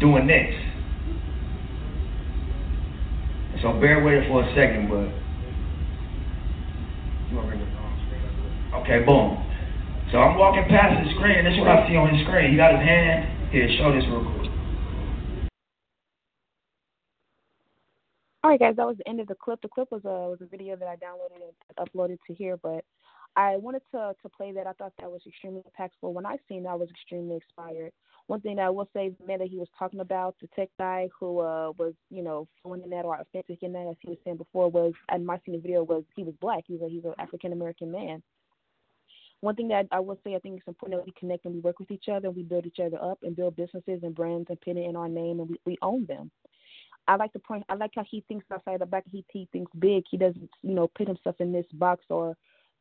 doing 0.01 0.27
this. 0.27 0.55
So 3.61 3.79
bear 3.79 4.03
with 4.03 4.15
it 4.15 4.29
for 4.29 4.43
a 4.43 4.55
second, 4.55 4.89
but 4.89 5.13
okay, 8.81 9.05
boom. 9.05 9.44
So 10.15 10.21
I'm 10.21 10.39
walking 10.39 10.63
past 10.69 10.95
the 11.03 11.11
screen. 11.19 11.39
and 11.39 11.45
This 11.45 11.55
is 11.55 11.59
what 11.59 11.75
I 11.75 11.89
see 11.91 11.97
on 11.97 12.15
his 12.15 12.25
screen. 12.25 12.53
He 12.53 12.57
got 12.57 12.71
his 12.71 12.87
hand 12.87 13.51
here. 13.51 13.67
Show 13.83 13.91
this 13.91 14.07
real 14.07 14.23
quick. 14.23 14.47
All 18.45 18.51
right, 18.51 18.61
guys, 18.61 18.77
that 18.77 18.87
was 18.87 18.97
the 18.99 19.09
end 19.09 19.19
of 19.19 19.27
the 19.27 19.35
clip. 19.35 19.61
The 19.61 19.67
clip 19.67 19.91
was 19.91 20.03
a 20.05 20.31
was 20.31 20.39
a 20.41 20.47
video 20.47 20.77
that 20.77 20.87
I 20.87 20.95
downloaded 20.95 21.43
and 21.43 21.89
uploaded 21.89 22.19
to 22.29 22.35
here, 22.35 22.57
but 22.63 22.85
I 23.35 23.57
wanted 23.57 23.83
to 23.91 24.15
to 24.23 24.29
play 24.29 24.53
that. 24.53 24.69
I 24.69 24.73
thought 24.75 24.93
that 25.01 25.11
was 25.11 25.21
extremely 25.27 25.63
impactful. 25.63 26.13
When 26.13 26.27
I 26.27 26.37
seen 26.49 26.63
that, 26.63 26.69
I 26.69 26.75
was 26.77 26.91
extremely 26.91 27.35
inspired. 27.35 27.91
One 28.29 28.41
thing 28.41 28.55
that 28.57 28.67
I 28.67 28.71
will 28.71 28.89
say, 28.95 29.17
the 29.19 29.27
man 29.27 29.41
that 29.41 29.49
he 29.49 29.59
was 29.59 29.69
talking 29.77 29.99
about, 29.99 30.37
the 30.41 30.47
tech 30.55 30.69
guy 30.79 31.09
who 31.19 31.41
uh, 31.41 31.73
was, 31.77 31.95
you 32.11 32.23
know, 32.23 32.47
flowing 32.63 32.85
in 32.85 32.91
that 32.91 33.05
or 33.05 33.19
authentic 33.19 33.65
in 33.65 33.73
that, 33.73 33.89
as 33.91 33.97
he 34.01 34.11
was 34.11 34.19
saying 34.25 34.37
before, 34.37 34.71
was, 34.71 34.93
and 35.09 35.27
my 35.27 35.41
seen 35.45 35.57
the 35.57 35.61
video 35.61 35.83
was 35.83 36.05
he 36.15 36.23
was 36.23 36.35
black. 36.41 36.63
He 36.69 36.75
was 36.75 36.83
a, 36.83 36.89
he's 36.89 37.05
an 37.05 37.15
African 37.19 37.53
American 37.53 37.91
man. 37.91 38.23
One 39.45 39.57
thing 39.57 39.69
that 39.69 39.89
I 39.93 40.01
will 40.01 40.19
say, 40.25 40.35
I 40.35 40.39
think 40.39 40.57
it's 40.57 40.67
important 40.67 40.99
that 40.99 41.05
we 41.05 41.13
connect 41.21 41.45
and 41.45 41.53
we 41.53 41.61
work 41.61 41.79
with 41.79 41.91
each 41.91 42.09
other, 42.11 42.29
and 42.29 42.37
we 42.37 42.43
build 42.43 42.65
each 42.65 42.81
other 42.81 42.97
up, 43.03 43.19
and 43.23 43.37
build 43.37 43.57
businesses 43.57 44.01
and 44.03 44.15
brands 44.15 44.47
and 44.49 44.59
put 44.63 44.79
it 44.79 44.87
in 44.89 44.97
our 44.97 45.07
name, 45.07 45.39
and 45.39 45.51
we, 45.51 45.61
we 45.67 45.77
own 45.83 46.07
them. 46.07 46.31
I 47.07 47.17
like 47.17 47.31
to 47.35 47.39
point. 47.39 47.63
I 47.69 47.75
like 47.75 47.91
how 47.95 48.05
he 48.11 48.25
thinks 48.27 48.47
outside 48.51 48.81
the 48.81 48.87
box. 48.87 49.07
He 49.13 49.23
he 49.31 49.47
thinks 49.53 49.71
big. 49.79 50.05
He 50.11 50.17
doesn't, 50.17 50.49
you 50.63 50.73
know, 50.73 50.89
put 50.97 51.09
himself 51.09 51.37
in 51.41 51.53
this 51.53 51.67
box 51.75 52.07
or 52.09 52.35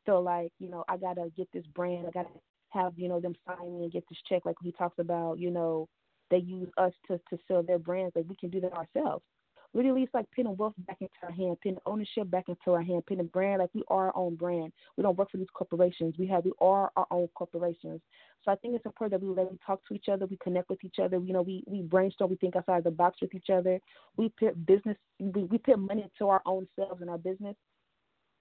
feel 0.06 0.24
like, 0.24 0.54
you 0.58 0.70
know, 0.70 0.86
I 0.88 0.96
gotta 0.96 1.30
get 1.36 1.50
this 1.52 1.66
brand. 1.76 2.08
I 2.08 2.12
gotta 2.12 2.30
have 2.70 2.94
you 2.96 3.10
know 3.10 3.20
them 3.20 3.36
sign 3.46 3.76
me 3.76 3.84
and 3.84 3.92
get 3.92 4.06
this 4.08 4.20
check. 4.30 4.46
Like 4.46 4.56
he 4.64 4.72
talks 4.72 5.00
about, 5.00 5.40
you 5.40 5.52
know, 5.52 5.90
they 6.32 6.38
use 6.38 6.70
us 6.78 6.94
to 7.08 7.18
to 7.30 7.38
sell 7.46 7.62
their 7.62 7.78
brands. 7.78 8.16
Like 8.16 8.30
we 8.30 8.38
can 8.38 8.50
do 8.50 8.62
that 8.62 8.72
ourselves. 8.72 9.26
Really, 9.74 9.92
least 9.92 10.14
like 10.14 10.28
putting 10.36 10.56
wealth 10.56 10.76
back 10.88 10.98
into 11.02 11.14
our 11.24 11.32
hand, 11.32 11.58
putting 11.62 11.80
ownership 11.88 12.30
back 12.30 12.48
into 12.48 12.72
our 12.72 12.84
hand, 12.84 13.06
putting 13.08 13.26
brand 13.26 13.60
like 13.60 13.72
we 13.74 13.84
are 13.88 14.08
our 14.08 14.18
own 14.18 14.36
brand. 14.36 14.72
We 14.98 15.02
don't 15.04 15.18
work 15.18 15.32
for 15.32 15.38
these 15.38 15.48
corporations. 15.54 16.14
We 16.20 16.28
have 16.28 16.46
we 16.46 16.52
are 16.62 16.92
our 16.96 17.08
own 17.10 17.28
corporations. 17.34 18.00
So 18.44 18.52
I 18.52 18.56
think 18.56 18.76
it's 18.76 18.86
important 18.86 19.20
that 19.20 19.28
we 19.28 19.34
let 19.34 19.52
we 19.52 19.58
talk 19.66 19.82
to 19.88 19.96
each 19.96 20.10
other, 20.12 20.28
we 20.28 20.38
connect 20.44 20.70
with 20.70 20.84
each 20.84 21.00
other. 21.02 21.18
You 21.18 21.34
know, 21.34 21.42
we 21.42 21.64
we 21.66 21.82
brainstorm, 21.82 22.30
we 22.30 22.36
think 22.36 22.56
outside 22.56 22.84
the 22.84 22.92
box 22.92 23.20
with 23.22 23.34
each 23.34 23.50
other. 23.52 23.80
We 24.16 24.30
put 24.40 24.64
business, 24.66 24.98
we, 25.20 25.46
we 25.46 25.58
put 25.58 25.80
money 25.80 26.04
into 26.04 26.30
our 26.30 26.42
own 26.46 26.68
selves 26.76 27.02
and 27.02 27.10
our 27.10 27.18
business. 27.18 27.56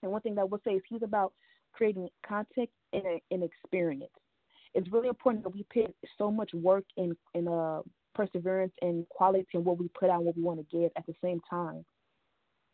And 0.03 0.13
one 0.13 0.21
thing 0.21 0.35
that 0.35 0.43
I 0.43 0.45
will 0.45 0.61
say 0.65 0.73
is 0.73 0.83
he's 0.87 1.03
about 1.03 1.33
creating 1.73 2.09
content 2.27 2.69
and 2.93 3.21
an 3.31 3.43
experience. 3.43 4.13
It's 4.75 4.91
really 4.93 5.09
important 5.09 5.45
that 5.45 5.55
we 5.55 5.65
put 5.73 5.95
so 6.19 6.31
much 6.31 6.53
work 6.53 6.85
in 6.97 7.17
in 7.35 7.49
uh 7.49 7.81
perseverance 8.15 8.73
and 8.83 9.09
quality 9.09 9.47
in 9.55 9.65
what 9.65 9.79
we 9.79 9.89
put 9.89 10.11
out, 10.11 10.17
and 10.17 10.27
what 10.27 10.37
we 10.37 10.43
want 10.43 10.61
to 10.61 10.77
give 10.77 10.91
at 10.97 11.07
the 11.07 11.15
same 11.23 11.41
time. 11.49 11.85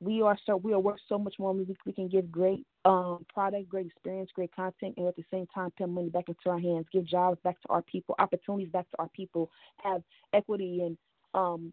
We 0.01 0.23
are 0.23 0.39
so 0.47 0.57
we 0.57 0.73
are 0.73 0.79
worth 0.79 1.01
so 1.09 1.19
much 1.19 1.35
more. 1.39 1.53
We 1.53 1.67
we 1.85 1.93
can 1.93 2.09
give 2.09 2.31
great 2.31 2.65
um 2.85 3.27
product, 3.33 3.69
great 3.69 3.87
experience, 3.87 4.31
great 4.35 4.55
content, 4.55 4.95
and 4.97 5.09
at 5.09 5.17
the 5.17 5.25
same 5.31 5.47
time 5.53 5.73
put 5.77 5.89
money 5.89 6.09
back 6.09 6.29
into 6.29 6.49
our 6.49 6.59
hands, 6.59 6.87
give 6.93 7.05
jobs 7.05 7.41
back 7.43 7.61
to 7.63 7.69
our 7.69 7.83
people, 7.83 8.15
opportunities 8.19 8.71
back 8.71 8.89
to 8.91 8.99
our 9.01 9.09
people, 9.09 9.51
have 9.83 10.03
equity 10.33 10.83
and 10.83 10.97
um 11.35 11.73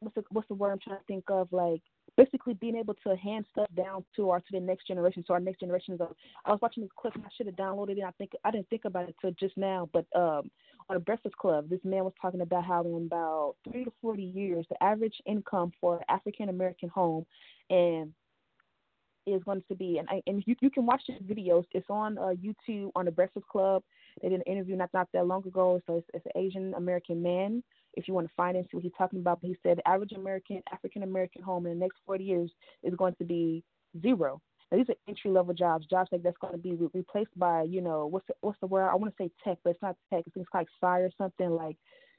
what's 0.00 0.14
the 0.14 0.24
what's 0.30 0.48
the 0.48 0.54
word 0.54 0.72
I'm 0.72 0.78
trying 0.78 0.98
to 0.98 1.04
think 1.04 1.24
of 1.28 1.48
like 1.52 1.82
basically 2.16 2.54
being 2.54 2.76
able 2.76 2.94
to 3.06 3.16
hand 3.16 3.46
stuff 3.50 3.68
down 3.76 4.04
to 4.16 4.30
our 4.30 4.40
to 4.40 4.46
the 4.52 4.60
next 4.60 4.86
generation. 4.86 5.24
So 5.26 5.34
our 5.34 5.40
next 5.40 5.60
generation 5.60 5.94
is. 5.94 6.00
I 6.44 6.50
was 6.50 6.60
watching 6.62 6.82
this 6.82 6.92
clip 6.98 7.14
and 7.14 7.24
I 7.24 7.28
should 7.36 7.46
have 7.46 7.56
downloaded 7.56 7.98
it. 7.98 8.04
I 8.04 8.10
think 8.12 8.32
I 8.44 8.50
didn't 8.50 8.68
think 8.68 8.84
about 8.84 9.08
it 9.08 9.16
until 9.22 9.36
just 9.38 9.56
now, 9.56 9.88
but 9.92 10.06
um, 10.14 10.50
on 10.88 10.96
a 10.96 11.00
Breakfast 11.00 11.36
Club, 11.36 11.68
this 11.68 11.80
man 11.84 12.04
was 12.04 12.12
talking 12.20 12.40
about 12.40 12.64
how 12.64 12.84
in 12.84 13.06
about 13.06 13.56
three 13.70 13.84
to 13.84 13.92
forty 14.00 14.22
years, 14.22 14.66
the 14.68 14.82
average 14.82 15.16
income 15.26 15.72
for 15.80 15.96
an 15.96 16.04
African 16.08 16.48
American 16.48 16.88
home 16.88 17.26
and 17.70 18.12
is 19.26 19.42
going 19.42 19.62
to 19.68 19.74
be 19.74 19.98
and 19.98 20.08
I, 20.08 20.22
and 20.28 20.42
you 20.46 20.54
you 20.60 20.70
can 20.70 20.86
watch 20.86 21.02
the 21.08 21.14
videos. 21.34 21.64
It's 21.72 21.90
on 21.90 22.16
uh, 22.18 22.34
YouTube 22.42 22.90
on 22.94 23.04
the 23.04 23.10
Breakfast 23.10 23.46
Club. 23.48 23.82
They 24.22 24.28
did 24.28 24.40
an 24.40 24.52
interview 24.52 24.76
not 24.76 24.90
not 24.94 25.08
that 25.12 25.26
long 25.26 25.46
ago. 25.46 25.80
So 25.86 25.96
it's, 25.96 26.06
it's 26.14 26.26
an 26.26 26.40
Asian 26.40 26.74
American 26.74 27.22
man 27.22 27.62
if 27.94 28.06
you 28.06 28.14
want 28.14 28.28
to 28.28 28.34
find 28.36 28.56
and 28.56 28.64
see 28.66 28.76
what 28.76 28.84
he's 28.84 28.92
talking 28.96 29.18
about. 29.18 29.40
But 29.40 29.48
he 29.48 29.56
said 29.62 29.78
the 29.78 29.88
average 29.88 30.12
American 30.12 30.62
African 30.72 31.02
American 31.02 31.42
home 31.42 31.66
in 31.66 31.72
the 31.72 31.84
next 31.84 31.98
40 32.06 32.22
years 32.22 32.50
is 32.84 32.94
going 32.94 33.14
to 33.16 33.24
be 33.24 33.64
zero. 34.00 34.40
Now, 34.70 34.78
these 34.78 34.88
are 34.88 34.94
entry 35.08 35.30
level 35.30 35.54
jobs, 35.54 35.86
jobs 35.86 36.08
like 36.10 36.22
that's 36.22 36.36
going 36.38 36.52
to 36.52 36.58
be 36.58 36.74
re- 36.74 36.88
replaced 36.92 37.36
by, 37.38 37.62
you 37.62 37.80
know, 37.80 38.06
what's 38.06 38.26
the, 38.26 38.34
what's 38.40 38.58
the 38.60 38.66
word? 38.66 38.88
I 38.88 38.94
want 38.96 39.16
to 39.16 39.22
say 39.22 39.30
tech, 39.44 39.58
but 39.62 39.70
it's 39.70 39.82
not 39.82 39.96
tech. 40.12 40.24
It's 40.26 40.48
like 40.52 40.66
SCI 40.82 41.00
or 41.00 41.10
something 41.16 41.50
like, 41.50 41.76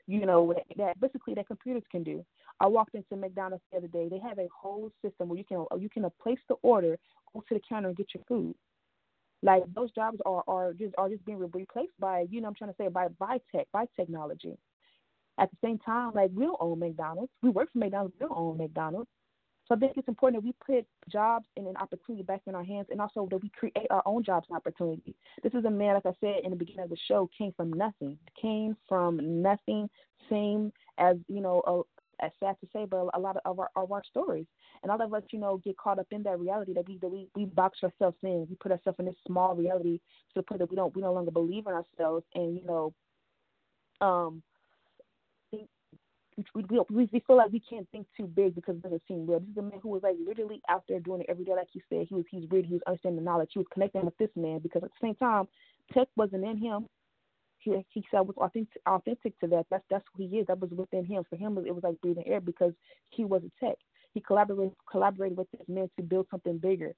you 0.08 0.26
know, 0.26 0.54
that, 0.54 0.78
that 0.78 1.00
basically 1.02 1.34
that 1.34 1.48
computers 1.48 1.84
can 1.92 2.04
do. 2.04 2.26
I 2.60 2.68
walked 2.68 2.96
into 2.96 3.16
McDonald's 3.16 3.64
the 3.72 3.78
other 3.80 3.88
day. 3.88 4.08
They 4.10 4.20
have 4.20 4.40
a 4.40 4.48
whole 4.56 4.90
system 5.04 5.28
where 5.28 5.38
you 5.38 5.44
can 5.44 5.66
you 5.80 5.90
can 5.90 6.06
place 6.22 6.40
the 6.48 6.56
order, 6.64 6.98
go 7.34 7.44
to 7.48 7.54
the 7.54 7.62
counter 7.68 7.90
and 7.90 7.98
get 7.98 8.08
your 8.16 8.24
food. 8.28 8.56
Like 9.44 9.64
those 9.76 9.92
jobs 9.92 10.20
are 10.26 10.44
are 10.48 10.74
just 10.74 10.96
are 10.98 11.10
just 11.10 11.26
being 11.26 11.38
replaced 11.40 11.92
by 12.00 12.26
you 12.32 12.42
know 12.42 12.48
I'm 12.48 12.56
trying 12.56 12.72
to 12.72 12.78
say 12.78 12.88
by 12.88 13.10
by 13.20 13.40
tech 13.54 13.68
by 13.72 13.86
technology. 13.96 14.58
At 15.40 15.52
the 15.52 15.58
same 15.64 15.78
time, 15.80 16.14
like 16.16 16.32
we 16.34 16.46
don't 16.46 16.58
own 16.60 16.80
McDonald's. 16.80 17.32
We 17.44 17.50
work 17.50 17.72
for 17.72 17.78
McDonald's. 17.78 18.16
We 18.20 18.26
don't 18.26 18.38
own 18.38 18.58
McDonald's. 18.58 19.10
So 19.68 19.76
I 19.76 19.80
think 19.80 19.94
it's 19.98 20.08
important 20.08 20.42
that 20.42 20.48
we 20.48 20.54
put 20.66 20.88
jobs 21.10 21.46
and 21.58 21.68
an 21.68 21.76
opportunity 21.78 22.24
back 22.24 22.42
in 22.48 22.56
our 22.56 22.64
hands, 22.64 22.88
and 22.90 23.02
also 23.02 23.28
that 23.30 23.42
we 23.42 23.50
create 23.50 23.88
our 23.90 24.04
own 24.06 24.24
jobs 24.24 24.48
and 24.50 24.56
opportunity. 24.56 25.16
This 25.44 25.54
is 25.54 25.66
a 25.66 25.70
man, 25.70 25.96
like 25.96 26.06
I 26.06 26.14
said 26.22 26.44
in 26.44 26.52
the 26.52 26.56
beginning 26.56 26.84
of 26.86 26.90
the 26.90 26.98
show, 27.08 27.30
came 27.38 27.54
from 27.58 27.74
nothing. 27.74 28.18
Came 28.42 28.78
from 28.88 29.42
nothing. 29.42 29.90
Same 30.30 30.72
as 30.98 31.18
you 31.28 31.42
know, 31.42 31.86
as 32.22 32.32
sad 32.40 32.56
to 32.62 32.68
say, 32.74 32.86
but 32.86 33.10
a 33.14 33.20
lot 33.20 33.38
of, 33.38 33.42
of 33.46 33.60
our 33.60 33.70
of 33.76 33.92
our 33.92 34.04
stories, 34.10 34.46
and 34.82 34.92
all 34.92 35.02
of 35.02 35.14
us, 35.14 35.24
you 35.32 35.40
know, 35.40 35.58
get 35.58 35.78
caught 35.78 36.00
up 36.00 36.08
in 36.12 36.24
that 36.24 36.40
reality 36.40 36.74
that 36.74 36.88
we 36.88 36.98
that 37.00 37.10
we 37.10 37.28
we 37.36 37.46
box 37.46 37.80
ourselves 37.84 38.18
in. 38.24 38.48
We 38.50 38.56
put 38.56 38.72
ourselves 38.72 39.00
in 39.00 39.06
this 39.06 39.16
small 39.26 39.56
reality 39.56 39.98
to 39.98 40.34
the 40.36 40.44
point 40.44 40.60
that 40.60 40.70
we 40.70 40.76
don't 40.76 40.96
we 40.96 41.02
no 41.02 41.14
longer 41.14 41.32
believe 41.32 41.68
in 41.68 41.74
ourselves, 41.74 42.26
and 42.34 42.56
you 42.56 42.66
know, 42.66 42.94
um, 44.02 44.42
we, 46.54 46.64
we, 46.70 47.10
we 47.12 47.24
feel 47.26 47.38
like 47.38 47.52
we 47.52 47.62
can't 47.68 47.88
think 47.92 48.06
too 48.16 48.28
big 48.28 48.56
because 48.56 48.76
it 48.76 48.84
doesn't 48.84 49.02
seem 49.08 49.26
real. 49.26 49.40
This 49.40 49.50
is 49.50 49.58
a 49.58 49.62
man 49.62 49.80
who 49.82 49.90
was 49.90 50.04
like 50.04 50.16
literally 50.26 50.62
out 50.70 50.84
there 50.88 51.00
doing 51.00 51.22
it 51.22 51.28
every 51.30 51.46
day, 51.46 51.54
like 51.56 51.70
you 51.74 51.82
said. 51.90 52.06
He 52.08 52.16
was 52.16 52.26
he's 52.30 52.50
reading, 52.52 52.70
he 52.70 52.74
was 52.76 52.84
understanding 52.86 53.24
the 53.24 53.30
knowledge, 53.30 53.50
he 53.54 53.60
was 53.60 53.68
connecting 53.74 54.06
with 54.06 54.18
this 54.18 54.30
man 54.36 54.60
because 54.60 54.84
at 54.84 54.90
the 54.90 55.08
same 55.08 55.16
time, 55.16 55.48
tech 55.94 56.08
wasn't 56.16 56.46
in 56.46 56.58
him. 56.58 56.86
He 57.60 57.74
he 57.90 58.06
said 58.12 58.22
was 58.22 58.38
authentic 58.38 58.82
authentic 58.86 59.40
to 59.40 59.48
that. 59.48 59.66
That's 59.72 59.84
that's 59.90 60.06
who 60.16 60.28
he 60.28 60.38
is. 60.38 60.48
That 60.48 60.60
was 60.60 60.70
within 60.72 61.06
him. 61.06 61.24
For 61.30 61.38
him, 61.38 61.58
it 61.58 61.74
was 61.74 61.84
like 61.84 62.00
breathing 62.02 62.28
air 62.28 62.40
because 62.40 62.74
he 63.10 63.26
was 63.26 63.42
a 63.44 63.66
tech. 63.66 63.78
He 64.14 64.22
collaborated 64.22 64.74
collaborated 64.90 65.38
with 65.38 65.50
this 65.52 65.68
man 65.68 65.90
to 65.98 66.04
build 66.04 66.28
something 66.30 66.60
bigger. 66.60 66.94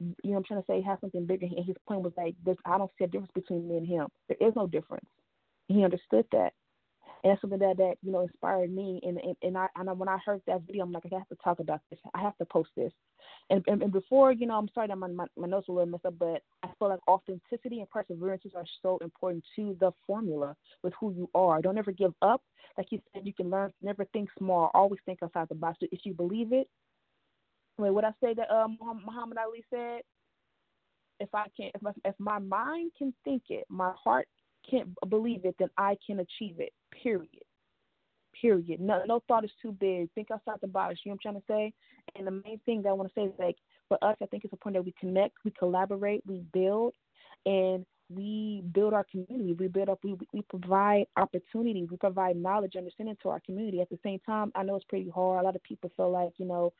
You 0.00 0.06
know 0.08 0.30
what 0.32 0.36
I'm 0.38 0.44
trying 0.44 0.60
to 0.60 0.66
say? 0.66 0.82
Have 0.82 0.98
something 1.00 1.26
bigger. 1.26 1.46
And 1.46 1.64
his 1.64 1.76
point 1.86 2.02
was 2.02 2.12
like, 2.16 2.34
I 2.66 2.76
don't 2.76 2.90
see 2.98 3.04
a 3.04 3.06
difference 3.06 3.32
between 3.34 3.68
me 3.68 3.76
and 3.76 3.86
him. 3.86 4.08
There 4.28 4.48
is 4.48 4.54
no 4.56 4.66
difference. 4.66 5.06
he 5.68 5.84
understood 5.84 6.26
that 6.32 6.52
and 7.22 7.30
that's 7.30 7.40
something 7.40 7.58
that 7.60 7.76
that 7.76 7.94
you 8.02 8.10
know 8.10 8.22
inspired 8.22 8.74
me. 8.74 9.00
And 9.04 9.18
and, 9.18 9.36
and 9.42 9.56
I 9.56 9.68
and 9.76 9.98
when 9.98 10.08
I 10.08 10.18
heard 10.24 10.42
that 10.46 10.62
video, 10.62 10.82
I'm 10.82 10.92
like, 10.92 11.04
I 11.06 11.18
have 11.18 11.28
to 11.28 11.36
talk 11.36 11.60
about 11.60 11.80
this. 11.90 12.00
I 12.14 12.20
have 12.20 12.36
to 12.38 12.44
post 12.44 12.70
this. 12.76 12.92
And 13.48 13.62
and, 13.68 13.82
and 13.82 13.92
before 13.92 14.32
you 14.32 14.46
know, 14.46 14.58
I'm 14.58 14.68
sorry 14.74 14.88
that 14.88 14.98
my, 14.98 15.06
my 15.06 15.26
my 15.36 15.46
notes 15.46 15.68
are 15.68 15.72
a 15.72 15.74
little 15.76 15.90
messed 15.90 16.04
up, 16.04 16.14
but 16.18 16.42
I 16.64 16.68
feel 16.78 16.88
like 16.88 16.98
authenticity 17.06 17.78
and 17.80 17.90
perseverance 17.90 18.42
are 18.56 18.64
so 18.82 18.98
important 18.98 19.44
to 19.56 19.76
the 19.78 19.92
formula 20.06 20.56
with 20.82 20.94
who 20.98 21.12
you 21.12 21.30
are. 21.34 21.62
Don't 21.62 21.78
ever 21.78 21.92
give 21.92 22.12
up. 22.22 22.42
Like 22.76 22.88
you 22.90 23.00
said, 23.12 23.26
you 23.26 23.32
can 23.32 23.50
learn. 23.50 23.72
Never 23.82 24.04
think 24.06 24.28
small. 24.36 24.70
Always 24.74 25.00
think 25.06 25.20
outside 25.22 25.48
the 25.48 25.54
box. 25.54 25.78
If 25.80 26.00
you 26.04 26.14
believe 26.14 26.52
it, 26.52 26.68
wait, 27.78 27.90
what 27.90 28.04
I 28.04 28.10
say 28.22 28.34
that 28.34 28.50
um, 28.50 28.78
Muhammad 28.80 29.38
Ali 29.38 29.64
said. 29.70 30.02
If 31.20 31.32
I 31.34 31.44
can, 31.56 31.70
if 31.72 31.80
my, 31.82 31.92
if 32.04 32.16
my 32.18 32.40
mind 32.40 32.90
can 32.98 33.14
think 33.22 33.42
it, 33.48 33.64
my 33.68 33.92
heart 34.02 34.26
can't 34.68 34.88
believe 35.08 35.44
it, 35.44 35.54
then 35.56 35.68
I 35.78 35.96
can 36.04 36.18
achieve 36.18 36.58
it. 36.58 36.72
Period. 37.02 37.44
Period. 38.40 38.80
No, 38.80 39.02
no 39.06 39.22
thought 39.28 39.44
is 39.44 39.50
too 39.60 39.72
big. 39.72 40.10
Think 40.14 40.30
outside 40.30 40.58
the 40.60 40.66
box. 40.66 41.00
You 41.04 41.10
know 41.10 41.14
what 41.22 41.26
I'm 41.26 41.32
trying 41.32 41.42
to 41.42 41.46
say? 41.46 41.74
And 42.16 42.26
the 42.26 42.42
main 42.44 42.58
thing 42.64 42.82
that 42.82 42.88
I 42.88 42.92
want 42.92 43.08
to 43.08 43.20
say 43.20 43.26
is 43.26 43.32
like 43.38 43.56
for 43.88 44.02
us, 44.02 44.16
I 44.22 44.26
think 44.26 44.44
it's 44.44 44.52
important 44.52 44.84
that 44.84 44.86
we 44.86 44.94
connect, 44.98 45.36
we 45.44 45.52
collaborate, 45.52 46.22
we 46.26 46.40
build, 46.52 46.94
and 47.46 47.84
we 48.08 48.62
build 48.72 48.94
our 48.94 49.04
community. 49.04 49.54
We 49.54 49.68
build 49.68 49.88
up. 49.88 50.00
We 50.02 50.16
we 50.32 50.42
provide 50.42 51.06
opportunity. 51.16 51.86
We 51.90 51.96
provide 51.96 52.36
knowledge, 52.36 52.76
understanding 52.76 53.16
to 53.22 53.30
our 53.30 53.40
community. 53.40 53.80
At 53.80 53.90
the 53.90 53.98
same 54.02 54.18
time, 54.26 54.52
I 54.54 54.62
know 54.62 54.76
it's 54.76 54.84
pretty 54.84 55.10
hard. 55.10 55.42
A 55.42 55.44
lot 55.44 55.56
of 55.56 55.62
people 55.62 55.90
feel 55.96 56.10
like 56.10 56.32
you 56.36 56.46
know, 56.46 56.72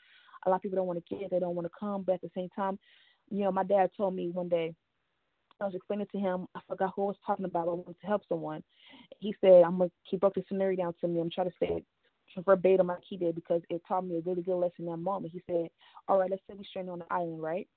a 0.46 0.51
lot 0.51 0.57
of 0.57 0.62
people 0.62 0.77
don't 0.77 0.87
want 0.87 1.05
to 1.05 1.14
get. 1.14 1.31
They 1.31 1.38
don't 1.38 1.55
want 1.55 1.66
to 1.66 1.72
come. 1.79 2.03
But 2.03 2.16
at 2.16 2.22
the 2.22 2.31
same 2.35 2.48
time, 2.55 2.79
you 3.31 3.44
know, 3.44 3.53
my 3.53 3.64
dad 3.64 3.90
told 3.96 4.14
me 4.14 4.31
one 4.31 4.48
day 4.48 4.75
I 5.62 5.66
was 5.66 5.75
explaining 5.75 6.07
to 6.12 6.18
him, 6.18 6.46
I 6.55 6.61
forgot 6.68 6.92
who 6.94 7.05
I 7.05 7.07
was 7.07 7.16
talking 7.27 7.44
about. 7.44 7.68
I 7.68 7.72
wanted 7.72 8.01
to 8.01 8.07
help 8.07 8.22
someone. 8.29 8.62
He 9.18 9.35
said, 9.40 9.62
I'm 9.64 9.79
gonna 9.79 9.90
he 10.03 10.16
broke 10.16 10.35
the 10.35 10.44
scenario 10.48 10.77
down 10.77 10.94
to 11.01 11.09
me. 11.09 11.20
I'm 11.20 11.31
trying 11.31 11.48
to 11.51 11.57
say 11.61 11.68
it 11.77 11.85
verbatim 12.40 12.87
like 12.87 12.98
he 13.07 13.16
did 13.16 13.35
because 13.35 13.61
it 13.68 13.83
taught 13.87 14.07
me 14.07 14.16
a 14.16 14.20
really 14.20 14.42
good 14.42 14.57
lesson 14.57 14.81
in 14.81 14.87
that 14.87 14.96
moment. 14.96 15.33
He 15.33 15.42
said, 15.46 15.68
All 16.09 16.18
right, 16.18 16.31
let's 16.31 16.42
say 16.48 16.55
we're 16.57 16.64
stranded 16.64 16.92
on 16.92 17.03
an 17.03 17.07
island, 17.11 17.42
right? 17.42 17.68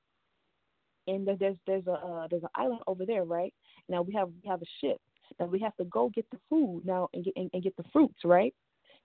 And 1.08 1.28
there's 1.28 1.58
there's 1.68 1.88
a 1.88 1.92
uh, 1.92 2.28
there's 2.30 2.44
an 2.44 2.50
island 2.56 2.82
over 2.88 3.06
there, 3.06 3.26
right? 3.26 3.54
Now 3.90 4.02
we 4.02 4.14
have 4.14 4.30
we 4.30 4.50
have 4.50 4.62
a 4.62 4.66
ship. 4.82 4.98
Now 5.40 5.48
we 5.48 5.60
have 5.60 5.76
to 5.78 5.86
go 5.86 6.10
get 6.10 6.30
the 6.32 6.38
food 6.50 6.84
now 6.86 7.10
and 7.14 7.26
get 7.26 7.34
and, 7.36 7.50
and 7.54 7.64
get 7.64 7.76
the 7.78 7.84
fruits, 7.92 8.20
right? 8.24 8.54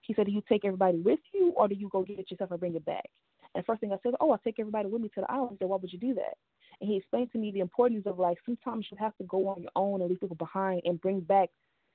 He 0.01 0.13
said, 0.13 0.25
Do 0.25 0.31
you 0.31 0.41
take 0.47 0.65
everybody 0.65 0.99
with 0.99 1.19
you 1.33 1.53
or 1.55 1.67
do 1.67 1.75
you 1.75 1.89
go 1.89 2.03
get 2.03 2.19
it 2.19 2.31
yourself 2.31 2.51
and 2.51 2.59
bring 2.59 2.75
it 2.75 2.85
back? 2.85 3.05
And 3.53 3.65
first 3.65 3.81
thing 3.81 3.91
I 3.91 3.97
said, 4.01 4.13
Oh, 4.19 4.31
I'll 4.31 4.39
take 4.39 4.59
everybody 4.59 4.87
with 4.89 5.01
me 5.01 5.09
to 5.15 5.21
the 5.21 5.31
island. 5.31 5.51
He 5.51 5.57
said, 5.57 5.69
Why 5.69 5.77
would 5.77 5.93
you 5.93 5.99
do 5.99 6.13
that? 6.15 6.37
And 6.81 6.89
he 6.89 6.97
explained 6.97 7.31
to 7.31 7.37
me 7.37 7.51
the 7.51 7.59
importance 7.59 8.03
of 8.07 8.19
like 8.19 8.37
sometimes 8.45 8.87
you 8.91 8.97
have 8.99 9.15
to 9.17 9.23
go 9.25 9.47
on 9.47 9.61
your 9.61 9.71
own 9.75 10.01
and 10.01 10.09
leave 10.09 10.19
people 10.19 10.35
behind 10.35 10.81
and 10.83 10.99
bring 10.99 11.21
back 11.21 11.49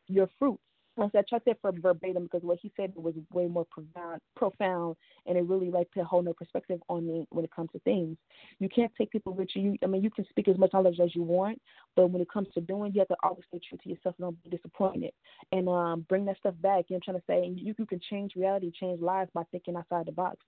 your 0.07 0.31
fruits. 0.38 0.62
And 0.99 1.11
so 1.12 1.18
I 1.18 1.22
tried 1.29 1.42
that 1.44 1.61
for 1.61 1.72
verbatim 1.72 2.22
because 2.22 2.42
what 2.42 2.59
he 2.62 2.72
said 2.75 2.92
was 2.94 3.14
way 3.31 3.49
more 3.49 3.66
profound, 3.70 4.20
profound, 4.35 4.96
and 5.27 5.37
it 5.37 5.44
really 5.44 5.70
like 5.70 5.90
put 5.90 6.01
a 6.01 6.05
whole 6.05 6.22
new 6.22 6.33
perspective 6.33 6.81
on 6.88 7.07
me 7.07 7.27
when 7.29 7.44
it 7.44 7.51
comes 7.55 7.68
to 7.72 7.79
things. 7.81 8.16
You 8.61 8.70
can't 8.70 8.90
take 8.96 9.11
people 9.11 9.35
with 9.35 9.49
you. 9.55 9.77
I 9.85 9.88
mean, 9.88 10.03
you 10.03 10.09
can 10.11 10.25
speak 10.31 10.49
as 10.49 10.57
much 10.57 10.72
knowledge 10.72 10.99
as 10.99 11.14
you 11.14 11.22
want, 11.22 11.61
but 11.96 12.07
when 12.07 12.22
it 12.22 12.31
comes 12.33 12.49
to 12.55 12.62
doing, 12.62 12.92
you 12.94 13.01
have 13.01 13.09
to 13.09 13.16
always 13.22 13.44
stay 13.49 13.61
true 13.68 13.77
to 13.83 13.88
yourself 13.90 14.14
and 14.18 14.25
don't 14.25 14.42
be 14.44 14.57
disappointed. 14.57 15.12
And 15.53 15.68
um, 15.68 16.07
bring 16.09 16.25
that 16.27 16.38
stuff 16.38 16.55
back. 16.62 16.87
You 16.88 16.94
know 16.94 16.96
I'm 16.96 17.03
trying 17.03 17.18
to 17.18 17.25
say? 17.27 17.46
And 17.46 17.61
you, 17.61 17.75
you 17.77 17.85
can 17.85 18.01
change 18.09 18.33
reality, 18.35 18.72
change 18.81 19.03
lives 19.03 19.31
by 19.35 19.42
thinking 19.51 19.77
outside 19.77 20.07
the 20.07 20.12
box 20.12 20.38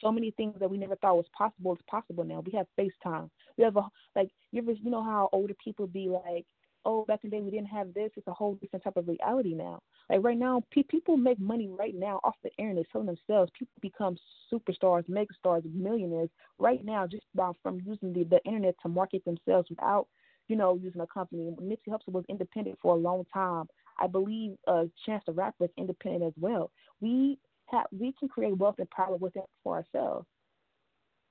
so 0.00 0.10
many 0.10 0.30
things 0.32 0.54
that 0.58 0.70
we 0.70 0.78
never 0.78 0.96
thought 0.96 1.16
was 1.16 1.26
possible 1.36 1.72
is 1.74 1.80
possible 1.88 2.24
now. 2.24 2.42
We 2.44 2.52
have 2.52 2.66
FaceTime. 2.78 3.30
We 3.56 3.64
have 3.64 3.76
a 3.76 3.84
like 4.16 4.30
you 4.52 4.62
ever 4.62 4.72
you 4.72 4.90
know 4.90 5.02
how 5.02 5.28
older 5.32 5.54
people 5.62 5.86
be 5.86 6.08
like, 6.08 6.46
oh 6.84 7.04
back 7.04 7.20
in 7.24 7.30
the 7.30 7.36
day 7.36 7.42
we 7.42 7.50
didn't 7.50 7.66
have 7.68 7.92
this. 7.94 8.10
It's 8.16 8.26
a 8.26 8.32
whole 8.32 8.54
different 8.54 8.84
type 8.84 8.96
of 8.96 9.08
reality 9.08 9.54
now. 9.54 9.80
Like 10.08 10.24
right 10.24 10.38
now, 10.38 10.62
pe- 10.72 10.82
people 10.82 11.16
make 11.16 11.38
money 11.38 11.68
right 11.68 11.94
now 11.94 12.20
off 12.24 12.34
the 12.42 12.50
internet 12.58 12.86
selling 12.92 13.06
themselves. 13.06 13.52
People 13.58 13.74
become 13.80 14.16
superstars, 14.52 15.04
megastars, 15.08 15.62
millionaires 15.74 16.30
right 16.58 16.84
now 16.84 17.06
just 17.06 17.24
by 17.34 17.52
from 17.62 17.80
using 17.84 18.12
the, 18.12 18.24
the 18.24 18.40
internet 18.44 18.74
to 18.82 18.88
market 18.88 19.24
themselves 19.24 19.68
without 19.70 20.06
you 20.48 20.56
know 20.56 20.78
using 20.82 21.00
a 21.00 21.06
company. 21.06 21.50
Nipsey 21.62 21.88
Hussle 21.88 22.12
was 22.12 22.24
independent 22.28 22.78
for 22.82 22.94
a 22.94 22.98
long 22.98 23.24
time. 23.32 23.66
I 23.98 24.06
believe 24.06 24.56
uh, 24.66 24.84
Chance 25.04 25.24
the 25.26 25.32
Rapper 25.32 25.64
is 25.64 25.70
independent 25.76 26.24
as 26.24 26.32
well. 26.40 26.70
We 27.00 27.38
have, 27.70 27.86
we 27.92 28.14
can 28.18 28.28
create 28.28 28.56
wealth 28.56 28.76
and 28.78 28.90
power 28.90 29.16
within 29.16 29.42
for 29.62 29.76
ourselves. 29.76 30.26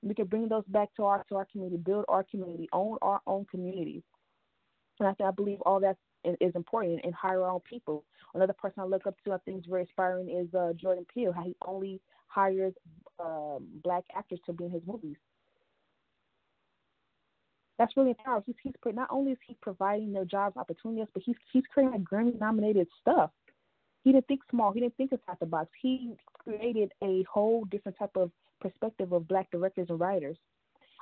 We 0.02 0.14
can 0.14 0.26
bring 0.26 0.48
those 0.48 0.64
back 0.68 0.94
to 0.96 1.04
our 1.04 1.24
to 1.28 1.36
our 1.36 1.46
community, 1.50 1.76
build 1.76 2.06
our 2.08 2.24
community, 2.24 2.68
own 2.72 2.96
our 3.02 3.20
own 3.26 3.46
communities. 3.50 4.02
And 4.98 5.08
I 5.08 5.12
think 5.12 5.28
I 5.28 5.30
believe 5.30 5.60
all 5.62 5.80
that 5.80 5.96
is 6.40 6.54
important 6.54 7.00
and 7.04 7.14
hire 7.14 7.42
our 7.42 7.50
own 7.50 7.60
people. 7.68 8.04
Another 8.34 8.52
person 8.52 8.82
I 8.82 8.84
look 8.84 9.06
up 9.06 9.14
to, 9.24 9.32
I 9.32 9.38
think 9.38 9.58
is 9.58 9.64
very 9.68 9.82
inspiring, 9.82 10.30
is 10.30 10.54
uh, 10.54 10.72
Jordan 10.74 11.06
Peele. 11.12 11.32
How 11.32 11.42
he 11.42 11.56
only 11.66 12.00
hires 12.28 12.74
um, 13.18 13.66
black 13.82 14.04
actors 14.16 14.40
to 14.46 14.52
be 14.52 14.64
in 14.64 14.70
his 14.70 14.82
movies. 14.86 15.16
That's 17.78 17.96
really 17.96 18.10
empowering. 18.10 18.44
He's, 18.46 18.56
he's 18.62 18.74
not 18.94 19.08
only 19.10 19.32
is 19.32 19.38
he 19.46 19.56
providing 19.62 20.12
their 20.12 20.26
jobs 20.26 20.56
opportunities, 20.56 21.08
but 21.12 21.22
he's 21.24 21.36
he's 21.52 21.64
creating 21.72 22.04
Grammy 22.10 22.38
nominated 22.38 22.88
stuff 23.00 23.30
he 24.02 24.12
didn't 24.12 24.26
think 24.26 24.40
small. 24.50 24.72
He 24.72 24.80
didn't 24.80 24.96
think 24.96 25.12
outside 25.12 25.36
the 25.40 25.46
box. 25.46 25.68
He 25.80 26.12
created 26.38 26.92
a 27.02 27.24
whole 27.32 27.64
different 27.66 27.98
type 27.98 28.16
of 28.16 28.30
perspective 28.60 29.12
of 29.12 29.28
black 29.28 29.50
directors 29.50 29.86
and 29.90 30.00
writers. 30.00 30.36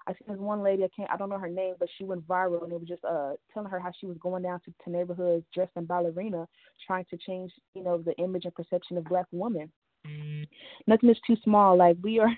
I 0.07 0.13
seen 0.13 0.29
this 0.29 0.39
one 0.39 0.63
lady, 0.63 0.85
I 0.85 0.89
can't, 0.97 1.11
I 1.11 1.19
don't 1.19 1.29
know 1.29 1.39
her 1.39 1.51
name, 1.51 1.75
but 1.79 1.89
she 1.99 2.05
went 2.05 2.27
viral, 2.27 2.65
and 2.65 2.73
it 2.73 2.81
was 2.81 2.89
just 2.89 3.05
uh 3.05 3.33
telling 3.53 3.71
her 3.71 3.79
how 3.79 3.91
she 4.01 4.07
was 4.07 4.17
going 4.19 4.43
down 4.43 4.61
to, 4.65 4.73
to 4.85 4.91
neighborhoods 4.91 5.45
dressed 5.53 5.73
in 5.77 5.85
ballerina, 5.85 6.49
trying 6.87 7.05
to 7.11 7.19
change, 7.19 7.53
you 7.75 7.83
know, 7.83 7.99
the 7.99 8.17
image 8.17 8.47
and 8.47 8.55
perception 8.55 8.97
of 8.97 9.05
black 9.05 9.27
women. 9.33 9.71
Mm. 10.07 10.47
Nothing 10.87 11.11
is 11.11 11.19
too 11.27 11.37
small. 11.45 11.77
Like 11.77 11.99
we 12.03 12.21
are, 12.21 12.31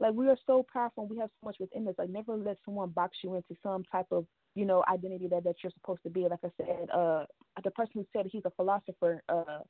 like 0.00 0.14
we 0.14 0.28
are 0.28 0.38
so 0.46 0.64
powerful. 0.72 1.04
and 1.04 1.10
we 1.10 1.18
have 1.18 1.30
so 1.40 1.46
much 1.46 1.56
within 1.58 1.88
us. 1.88 1.94
Like 1.98 2.10
never 2.10 2.36
let 2.36 2.58
someone 2.64 2.90
box 2.90 3.18
you 3.22 3.34
into 3.34 3.54
some 3.62 3.84
type 3.84 4.06
of 4.10 4.26
you 4.56 4.64
know, 4.64 4.82
identity 4.90 5.28
that, 5.28 5.44
that 5.44 5.56
you're 5.62 5.70
supposed 5.72 6.02
to 6.02 6.10
be. 6.10 6.22
Like 6.22 6.40
I 6.42 6.48
said, 6.56 6.88
uh, 6.92 7.26
the 7.62 7.70
person 7.70 7.92
who 7.94 8.06
said 8.12 8.26
he's 8.26 8.46
a 8.46 8.50
philosopher, 8.50 9.22
uh, 9.28 9.60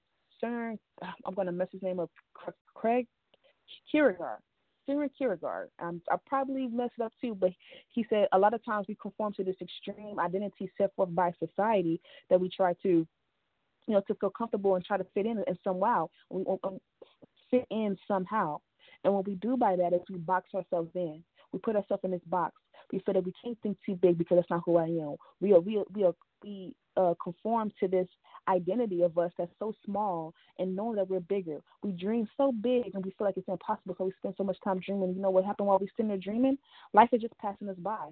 Cern, 0.42 0.78
I'm 1.02 1.34
to 1.34 1.52
mess 1.52 1.68
his 1.72 1.82
name 1.82 1.98
up, 1.98 2.10
Craig 2.74 3.06
Kierkegaard. 3.90 4.40
Søren 4.88 5.10
Kierkegaard. 5.18 5.70
Um, 5.80 6.00
I 6.08 6.16
probably 6.26 6.68
messed 6.68 6.92
it 6.98 7.02
up 7.02 7.12
too, 7.20 7.34
but 7.34 7.50
he 7.92 8.06
said 8.08 8.28
a 8.32 8.38
lot 8.38 8.54
of 8.54 8.64
times 8.64 8.86
we 8.88 8.96
conform 9.02 9.32
to 9.34 9.42
this 9.42 9.56
extreme 9.60 10.20
identity 10.20 10.70
set 10.78 10.94
forth 10.94 11.12
by 11.12 11.32
society 11.44 12.00
that 12.30 12.40
we 12.40 12.48
try 12.48 12.72
to, 12.84 12.88
you 12.88 13.06
know, 13.88 14.02
to 14.06 14.14
feel 14.14 14.30
comfortable 14.30 14.76
and 14.76 14.84
try 14.84 14.96
to 14.96 15.06
fit 15.12 15.26
in 15.26 15.42
in 15.48 15.58
some 15.64 15.78
wow, 15.78 16.08
we 16.30 16.44
um, 16.62 16.78
fit 17.50 17.66
in 17.70 17.96
somehow. 18.06 18.60
And 19.06 19.14
what 19.14 19.26
we 19.26 19.36
do 19.36 19.56
by 19.56 19.76
that 19.76 19.94
is 19.94 20.02
we 20.10 20.18
box 20.18 20.50
ourselves 20.54 20.90
in. 20.94 21.24
We 21.52 21.60
put 21.60 21.76
ourselves 21.76 22.04
in 22.04 22.10
this 22.10 22.20
box 22.26 22.52
we 22.92 23.00
feel 23.00 23.14
that 23.14 23.24
we 23.24 23.32
can't 23.42 23.58
think 23.62 23.76
too 23.84 23.96
big 23.96 24.18
because 24.18 24.38
that's 24.38 24.50
not 24.50 24.62
who 24.64 24.76
I 24.76 24.86
am. 24.86 25.16
We 25.40 25.52
are 25.52 25.60
we 25.60 25.78
are, 25.78 25.84
we 25.92 26.04
are 26.04 26.14
we 26.42 26.76
uh, 26.96 27.14
conform 27.22 27.72
to 27.80 27.88
this 27.88 28.08
identity 28.48 29.02
of 29.02 29.18
us 29.18 29.32
that's 29.36 29.52
so 29.58 29.72
small 29.84 30.34
and 30.58 30.76
knowing 30.76 30.96
that 30.96 31.08
we're 31.08 31.20
bigger. 31.20 31.60
We 31.82 31.92
dream 31.92 32.28
so 32.36 32.52
big 32.52 32.94
and 32.94 33.04
we 33.04 33.10
feel 33.12 33.26
like 33.26 33.36
it's 33.36 33.48
impossible, 33.48 33.94
so 33.98 34.04
we 34.04 34.12
spend 34.18 34.34
so 34.36 34.44
much 34.44 34.58
time 34.62 34.80
dreaming. 34.80 35.14
You 35.14 35.22
know 35.22 35.30
what 35.30 35.44
happened 35.44 35.68
while 35.68 35.78
we 35.78 35.88
sitting 35.96 36.08
there 36.08 36.18
dreaming? 36.18 36.58
Life 36.92 37.08
is 37.12 37.22
just 37.22 37.36
passing 37.38 37.68
us 37.68 37.76
by. 37.78 38.10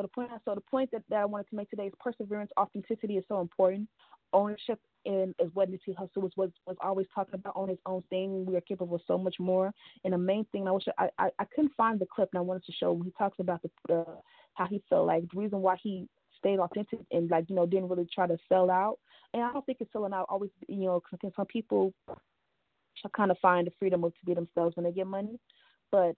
So 0.00 0.04
the 0.04 0.08
point, 0.08 0.30
so 0.46 0.54
the 0.54 0.62
point 0.62 0.90
that, 0.92 1.02
that 1.10 1.16
I 1.20 1.24
wanted 1.26 1.48
to 1.50 1.56
make 1.56 1.68
today 1.68 1.86
is 1.86 1.92
perseverance, 2.00 2.50
authenticity 2.58 3.18
is 3.18 3.24
so 3.28 3.40
important. 3.40 3.86
Ownership 4.32 4.80
and 5.04 5.34
is 5.38 5.50
what 5.52 5.70
Nipsey 5.70 5.94
Hussle 5.94 6.22
was, 6.22 6.32
was 6.36 6.50
was 6.66 6.76
always 6.80 7.06
talking 7.14 7.34
about 7.34 7.54
on 7.54 7.68
his 7.68 7.78
own 7.84 8.02
thing. 8.08 8.46
We 8.46 8.56
are 8.56 8.62
capable 8.62 8.96
of 8.96 9.02
so 9.06 9.18
much 9.18 9.36
more. 9.38 9.72
And 10.04 10.14
the 10.14 10.18
main 10.18 10.46
thing 10.52 10.66
I 10.66 10.70
wish 10.70 10.84
I, 10.98 11.10
I, 11.18 11.28
I 11.38 11.44
couldn't 11.54 11.74
find 11.76 11.98
the 11.98 12.06
clip 12.06 12.30
and 12.32 12.38
I 12.38 12.42
wanted 12.42 12.64
to 12.64 12.72
show 12.72 12.98
he 13.04 13.12
talks 13.18 13.38
about 13.40 13.60
the 13.62 13.94
uh, 13.94 14.04
how 14.54 14.66
he 14.66 14.82
felt 14.88 15.06
like 15.06 15.24
the 15.30 15.38
reason 15.38 15.60
why 15.60 15.76
he 15.82 16.08
stayed 16.38 16.60
authentic 16.60 17.00
and 17.10 17.30
like 17.30 17.50
you 17.50 17.56
know 17.56 17.66
didn't 17.66 17.88
really 17.88 18.08
try 18.14 18.26
to 18.26 18.38
sell 18.48 18.70
out. 18.70 18.98
And 19.34 19.42
I 19.42 19.52
don't 19.52 19.66
think 19.66 19.78
it's 19.80 19.92
selling 19.92 20.14
out 20.14 20.26
always 20.30 20.50
you 20.68 20.86
know 20.86 21.02
because 21.10 21.32
some 21.36 21.46
people 21.46 21.92
kind 23.14 23.30
of 23.30 23.38
find 23.38 23.66
the 23.66 23.72
freedom 23.78 24.02
to 24.02 24.12
be 24.24 24.32
themselves 24.32 24.76
when 24.76 24.84
they 24.84 24.92
get 24.92 25.06
money. 25.06 25.38
But 25.92 26.14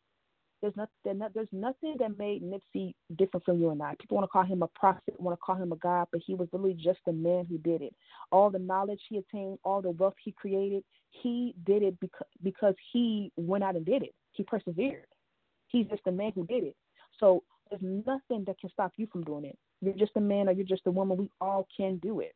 there's 0.63 0.77
not, 0.77 0.89
there's 1.05 1.49
nothing 1.51 1.97
that 1.99 2.17
made 2.17 2.43
Nipsey 2.43 2.95
different 3.17 3.45
from 3.45 3.61
you 3.61 3.71
and 3.71 3.83
I. 3.83 3.97
People 4.01 4.17
want 4.17 4.29
to 4.29 4.33
call 4.33 4.45
him 4.45 4.63
a 4.63 4.69
prophet, 4.69 5.19
want 5.19 5.37
to 5.37 5.43
call 5.45 5.57
him 5.57 5.73
a 5.73 5.77
god, 5.77 6.07
but 6.13 6.21
he 6.25 6.35
was 6.35 6.49
literally 6.53 6.75
just 6.75 7.01
a 7.09 7.13
man 7.13 7.47
who 7.47 7.59
did 7.59 7.83
it. 7.83 7.95
All 8.31 8.49
the 8.49 8.61
knowledge 8.61 9.01
he 9.09 9.19
attained, 9.19 9.59
all 9.65 9.83
the 9.83 9.91
wealth 9.91 10.15
he 10.23 10.31
created, 10.31 10.85
he 11.11 11.55
did 11.67 11.83
it 11.83 11.99
because 12.01 12.27
because 12.43 12.75
he 12.93 13.33
went 13.37 13.65
out 13.65 13.77
and 13.77 13.85
did 13.85 14.03
it. 14.03 14.15
He 14.33 14.45
persevered. 14.45 15.07
He's 15.69 15.87
just 15.89 16.07
a 16.07 16.13
man 16.13 16.33
who 16.35 16.47
did 16.47 16.65
it. 16.65 16.77
So 17.19 17.43
there's 17.69 17.83
nothing 17.83 18.45
that 18.47 18.59
can 18.59 18.71
stop 18.71 18.93
you 18.97 19.09
from 19.11 19.25
doing 19.25 19.45
it. 19.45 19.59
You're 19.81 19.95
just 19.95 20.13
a 20.17 20.21
man 20.21 20.49
or 20.49 20.53
you're 20.53 20.65
just 20.65 20.87
a 20.87 20.91
woman. 20.91 21.17
We 21.17 21.31
all 21.41 21.67
can 21.77 21.97
do 21.99 22.21
it. 22.21 22.35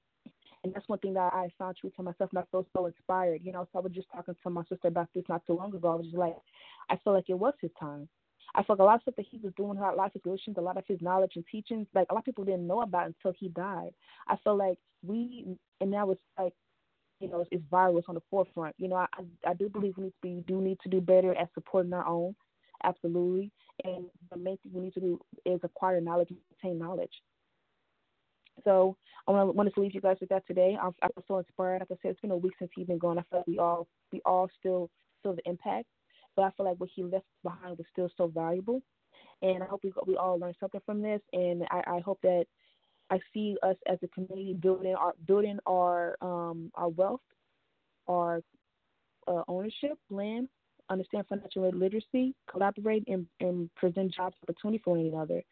And 0.66 0.74
that's 0.74 0.88
one 0.88 0.98
thing 0.98 1.14
that 1.14 1.32
I 1.32 1.48
found 1.58 1.76
true 1.76 1.92
to 1.94 2.02
myself, 2.02 2.30
and 2.32 2.40
I 2.40 2.42
feel 2.50 2.66
so 2.76 2.86
inspired. 2.86 3.42
You 3.44 3.52
know, 3.52 3.68
so 3.72 3.78
I 3.78 3.82
was 3.82 3.92
just 3.92 4.08
talking 4.12 4.34
to 4.42 4.50
my 4.50 4.62
sister 4.62 4.88
about 4.88 5.08
this 5.14 5.22
not 5.28 5.46
too 5.46 5.54
long 5.56 5.72
ago. 5.72 5.92
I 5.92 5.94
was 5.94 6.06
just 6.06 6.16
like, 6.16 6.34
I 6.90 6.96
feel 7.04 7.12
like 7.12 7.26
it 7.28 7.38
was 7.38 7.54
his 7.60 7.70
time. 7.78 8.08
I 8.56 8.64
feel 8.64 8.74
like 8.74 8.80
a 8.80 8.84
lot 8.84 8.94
of 8.96 9.02
stuff 9.02 9.14
that 9.16 9.26
he 9.30 9.38
was 9.38 9.52
doing, 9.56 9.78
a 9.78 9.80
lot 9.80 9.98
of 9.98 10.12
his 10.12 10.56
a 10.56 10.60
lot 10.60 10.76
of 10.76 10.84
his 10.88 11.00
knowledge 11.00 11.32
and 11.36 11.44
teachings, 11.50 11.86
like 11.94 12.08
a 12.10 12.14
lot 12.14 12.20
of 12.20 12.24
people 12.24 12.44
didn't 12.44 12.66
know 12.66 12.80
about 12.80 13.06
until 13.06 13.32
he 13.38 13.48
died. 13.50 13.90
I 14.26 14.36
feel 14.42 14.56
like 14.56 14.78
we, 15.06 15.56
and 15.80 15.90
now 15.90 16.10
it's 16.10 16.20
like, 16.36 16.52
you 17.20 17.28
know, 17.28 17.40
it's, 17.40 17.48
it's 17.52 17.64
viral, 17.70 17.98
it's 17.98 18.08
on 18.08 18.16
the 18.16 18.22
forefront. 18.28 18.74
You 18.78 18.88
know, 18.88 18.96
I, 18.96 19.06
I 19.46 19.54
do 19.54 19.68
believe 19.68 19.94
we 19.96 20.04
need 20.04 20.10
to 20.10 20.16
be, 20.22 20.44
do 20.48 20.60
need 20.60 20.78
to 20.82 20.88
do 20.88 21.00
better 21.00 21.32
at 21.34 21.50
supporting 21.54 21.92
our 21.92 22.06
own, 22.06 22.34
absolutely. 22.82 23.52
And 23.84 24.06
the 24.32 24.36
main 24.36 24.58
thing 24.58 24.72
we 24.72 24.82
need 24.82 24.94
to 24.94 25.00
do 25.00 25.20
is 25.44 25.60
acquire 25.62 26.00
knowledge 26.00 26.30
and 26.62 26.78
knowledge. 26.78 27.12
So 28.64 28.96
I 29.26 29.32
want 29.32 29.48
to 29.48 29.52
want 29.52 29.74
to 29.74 29.80
leave 29.80 29.94
you 29.94 30.00
guys 30.00 30.16
with 30.20 30.28
that 30.30 30.46
today. 30.46 30.76
I, 30.80 30.88
I 31.02 31.08
feel 31.08 31.24
so 31.28 31.38
inspired. 31.38 31.80
Like 31.80 31.90
I 31.90 32.02
said, 32.02 32.12
it's 32.12 32.20
been 32.20 32.30
a 32.30 32.36
week 32.36 32.54
since 32.58 32.70
he's 32.74 32.86
been 32.86 32.98
gone. 32.98 33.18
I 33.18 33.22
feel 33.22 33.40
like 33.40 33.46
we 33.46 33.58
all 33.58 33.86
we 34.12 34.20
all 34.24 34.48
still 34.58 34.90
feel 35.22 35.34
the 35.34 35.48
impact, 35.48 35.86
but 36.34 36.42
I 36.42 36.50
feel 36.56 36.66
like 36.66 36.80
what 36.80 36.90
he 36.94 37.02
left 37.02 37.26
behind 37.42 37.78
was 37.78 37.86
still 37.92 38.10
so 38.16 38.28
valuable. 38.28 38.82
And 39.42 39.62
I 39.62 39.66
hope 39.66 39.82
we 39.84 39.92
we 40.06 40.16
all 40.16 40.38
learn 40.38 40.54
something 40.60 40.80
from 40.86 41.02
this. 41.02 41.20
And 41.32 41.64
I, 41.70 41.82
I 41.86 42.00
hope 42.00 42.18
that 42.22 42.46
I 43.10 43.18
see 43.32 43.56
us 43.62 43.76
as 43.86 43.98
a 44.02 44.08
community 44.08 44.54
building 44.54 44.94
our 44.94 45.14
building 45.26 45.58
our 45.66 46.16
um, 46.20 46.70
our 46.74 46.88
wealth, 46.88 47.20
our 48.08 48.40
uh, 49.28 49.42
ownership, 49.48 49.98
land, 50.10 50.48
understand 50.90 51.26
financial 51.28 51.68
literacy, 51.70 52.34
collaborate, 52.50 53.04
and, 53.08 53.26
and 53.40 53.72
present 53.74 54.14
jobs 54.14 54.36
opportunity 54.42 54.80
for 54.84 54.96
one 54.96 55.06
another. 55.06 55.42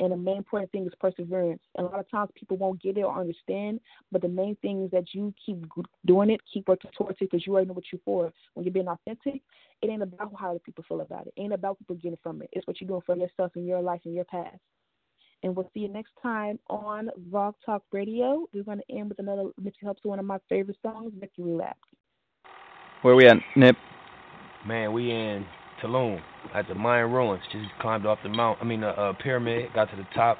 And 0.00 0.10
the 0.10 0.16
main 0.16 0.38
important 0.38 0.72
thing 0.72 0.86
is 0.86 0.92
perseverance. 1.00 1.62
And 1.76 1.86
a 1.86 1.90
lot 1.90 2.00
of 2.00 2.10
times 2.10 2.30
people 2.34 2.56
won't 2.56 2.82
get 2.82 2.96
it 2.96 3.02
or 3.02 3.18
understand, 3.18 3.80
but 4.10 4.22
the 4.22 4.28
main 4.28 4.56
thing 4.56 4.84
is 4.84 4.90
that 4.90 5.12
you 5.12 5.32
keep 5.44 5.64
doing 6.06 6.30
it, 6.30 6.40
keep 6.52 6.66
working 6.66 6.90
towards 6.96 7.18
it 7.20 7.30
because 7.30 7.46
you 7.46 7.52
already 7.52 7.68
know 7.68 7.74
what 7.74 7.84
you're 7.92 8.00
for. 8.04 8.32
When 8.54 8.64
you're 8.64 8.72
being 8.72 8.88
authentic, 8.88 9.42
it 9.80 9.90
ain't 9.90 10.02
about 10.02 10.32
how 10.38 10.50
other 10.50 10.58
people 10.60 10.84
feel 10.88 11.02
about 11.02 11.26
it. 11.26 11.34
It 11.36 11.42
ain't 11.42 11.52
about 11.52 11.78
people 11.78 11.96
getting 11.96 12.18
from 12.22 12.42
it. 12.42 12.48
It's 12.52 12.66
what 12.66 12.80
you're 12.80 12.88
doing 12.88 13.02
for 13.04 13.16
yourself 13.16 13.52
and 13.54 13.66
your 13.66 13.80
life 13.80 14.00
and 14.04 14.14
your 14.14 14.24
past. 14.24 14.58
And 15.42 15.56
we'll 15.56 15.70
see 15.74 15.80
you 15.80 15.88
next 15.88 16.12
time 16.22 16.58
on 16.70 17.10
Blog 17.16 17.54
Talk 17.66 17.82
Radio. 17.92 18.46
We're 18.54 18.62
going 18.62 18.78
to 18.78 18.94
end 18.94 19.08
with 19.08 19.18
another 19.18 19.50
Nipsey 19.60 19.84
Hussle, 19.84 20.04
one 20.04 20.20
of 20.20 20.24
my 20.24 20.38
favorite 20.48 20.78
songs, 20.82 21.12
Victory 21.18 21.52
Lap. 21.52 21.76
Where 23.02 23.16
we 23.16 23.26
at, 23.26 23.38
Nip? 23.56 23.76
Man, 24.64 24.92
we 24.92 25.10
in 25.10 25.44
Tulum 25.82 26.20
at 26.54 26.68
the 26.68 26.74
Mayan 26.74 27.10
ruins. 27.10 27.42
Just 27.50 27.64
climbed 27.80 28.06
off 28.06 28.18
the 28.22 28.28
mount. 28.28 28.58
I 28.60 28.64
mean, 28.64 28.80
the 28.82 28.88
uh, 28.88 29.12
pyramid. 29.14 29.72
Got 29.74 29.90
to 29.90 29.96
the 29.96 30.06
top. 30.14 30.38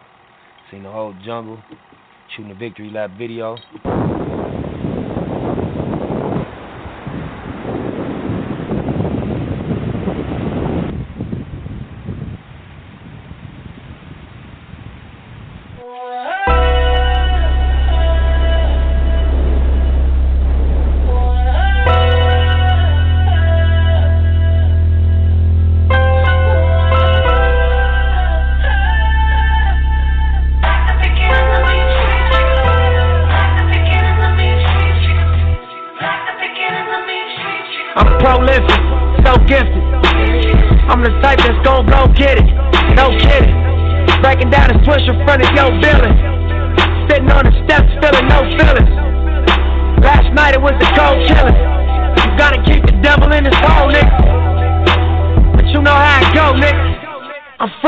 Seen 0.70 0.84
the 0.84 0.90
whole 0.90 1.14
jungle. 1.24 1.58
Shooting 2.36 2.52
a 2.52 2.54
victory 2.54 2.90
lap 2.90 3.10
video. 3.18 3.56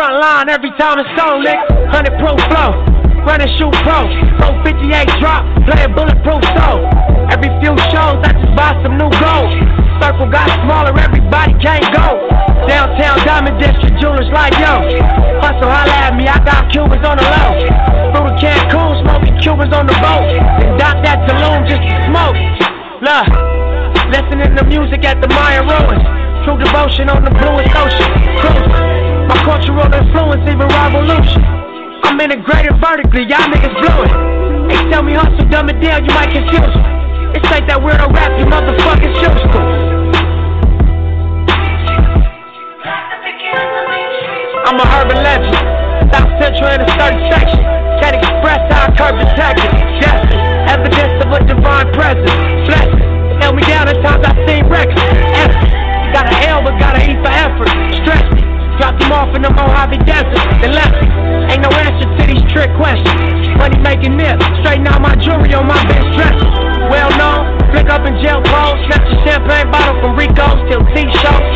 Every 0.04 0.68
time 0.76 1.00
it's 1.00 1.08
on, 1.16 1.40
nigga. 1.40 1.88
100 1.88 2.20
proof 2.20 2.36
flow, 2.52 2.76
running 3.24 3.48
shoot 3.56 3.72
pro. 3.80 4.04
458 4.62 5.08
drop, 5.16 5.48
playing 5.64 5.96
bulletproof 5.96 6.44
so. 6.52 6.84
Every 7.32 7.48
few 7.64 7.72
shows, 7.88 8.20
I 8.20 8.36
just 8.36 8.52
buy 8.52 8.76
some 8.84 9.00
new 9.00 9.08
gold. 9.16 9.48
Circle 10.04 10.28
got 10.28 10.44
smaller, 10.60 10.92
everybody 10.92 11.56
can't 11.56 11.88
go. 11.88 12.20
Downtown 12.68 13.16
Diamond 13.24 13.56
District 13.56 13.96
jewelers 13.96 14.28
like 14.28 14.52
yo. 14.60 14.84
Hussle, 15.40 15.64
holla 15.64 15.96
at 16.04 16.12
me, 16.12 16.28
I 16.28 16.36
got 16.44 16.68
Cubans 16.68 17.00
on 17.00 17.16
the 17.16 17.24
low. 17.24 17.52
Through 18.12 18.28
the 18.28 18.36
Cancun, 18.36 19.00
smoking 19.00 19.40
Cubans 19.40 19.72
on 19.72 19.88
the 19.88 19.96
boat. 20.04 20.28
And 20.60 20.76
dock 20.76 21.00
that 21.00 21.24
Tulum 21.24 21.64
just 21.64 21.80
to 21.80 21.96
smoke. 22.12 22.36
Look, 23.00 23.26
listening 24.12 24.52
to 24.52 24.64
music 24.68 25.00
at 25.08 25.24
the 25.24 25.28
Mayan 25.32 25.64
ruins. 25.64 26.04
True 26.44 26.60
devotion 26.60 27.08
on 27.08 27.24
the 27.24 27.32
bluest 27.32 27.72
ocean. 27.72 28.12
Cruise. 28.44 28.83
My 29.28 29.38
cultural 29.44 29.88
influence, 29.92 30.44
even 30.48 30.68
revolution. 30.68 31.42
I'm 32.04 32.20
integrated 32.20 32.76
vertically, 32.80 33.24
y'all 33.24 33.48
niggas 33.48 33.74
blew 33.80 33.98
it. 34.04 34.12
Hey, 34.70 34.90
tell 34.90 35.02
me 35.02 35.14
Hussle, 35.14 35.50
dumb 35.50 35.68
it 35.68 35.80
down, 35.80 36.04
you 36.04 36.12
might 36.12 36.30
confuse 36.32 36.60
me. 36.60 36.82
It's 37.34 37.48
like 37.50 37.66
that 37.66 37.80
weirdo 37.80 38.12
rap, 38.12 38.30
you 38.38 38.46
motherfucking 38.46 39.14
shoe 39.18 39.34
school. 39.48 39.94
I'm 44.64 44.80
a 44.80 44.86
urban 45.00 45.18
legend. 45.22 45.56
South 46.12 46.30
Central 46.40 46.70
in 46.72 46.80
a 46.80 46.88
certain 46.94 47.22
section. 47.26 47.60
Can't 48.00 48.16
express 48.16 48.60
how 48.70 48.86
I 48.86 48.96
curb 48.96 49.18
detected. 49.18 49.70
Justice, 49.98 50.44
evidence 50.68 51.24
of 51.24 51.32
a 51.32 51.40
divine 51.46 51.92
presence. 51.92 52.30
Blessing, 52.68 53.40
held 53.40 53.56
me 53.56 53.62
down 53.64 53.88
at 53.88 53.98
times 54.02 54.24
I 54.24 54.32
seen 54.46 54.66
records. 54.68 55.00
Effort, 55.00 55.70
got 56.12 56.26
an 56.28 56.38
L 56.48 56.62
but 56.62 56.78
got 56.78 56.94
an 56.96 57.10
E 57.10 57.14
for 57.18 57.32
effort. 57.32 57.68
Stress 57.98 58.24
me. 58.34 58.43
Dropped 58.78 59.02
him 59.02 59.12
off 59.14 59.30
in 59.34 59.42
the 59.42 59.50
Mojave 59.54 60.02
Desert, 60.02 60.34
then 60.58 60.74
left 60.74 60.98
me. 60.98 61.06
Ain't 61.54 61.62
no 61.62 61.70
answer 61.70 62.10
to 62.10 62.22
these 62.26 62.42
trick 62.50 62.74
questions. 62.74 63.14
Money 63.54 63.78
making 63.78 64.18
nip, 64.18 64.34
straighten 64.60 64.86
out 64.90 64.98
my 64.98 65.14
jewelry 65.14 65.54
on 65.54 65.70
my 65.70 65.78
bench 65.86 66.10
dresser. 66.18 66.50
Well 66.90 67.10
known, 67.14 67.54
flick 67.70 67.86
up 67.86 68.02
in 68.02 68.18
jail 68.18 68.42
clothes, 68.42 68.82
snatch 68.90 69.06
a 69.06 69.16
champagne 69.22 69.70
bottle 69.70 69.94
from 70.02 70.18
Rico's 70.18 70.58
till 70.66 70.82
T 70.90 71.06
shows. 71.22 71.48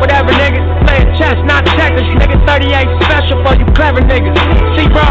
Whatever 0.00 0.32
niggas, 0.32 0.64
playing 0.88 1.12
chess, 1.20 1.36
not 1.44 1.68
checkers. 1.76 2.08
Nigga 2.16 2.40
38 2.48 2.88
special 3.04 3.36
for 3.44 3.52
you 3.52 3.68
clever 3.76 4.00
niggas. 4.00 4.36
See, 4.80 4.88
bro, 4.88 5.06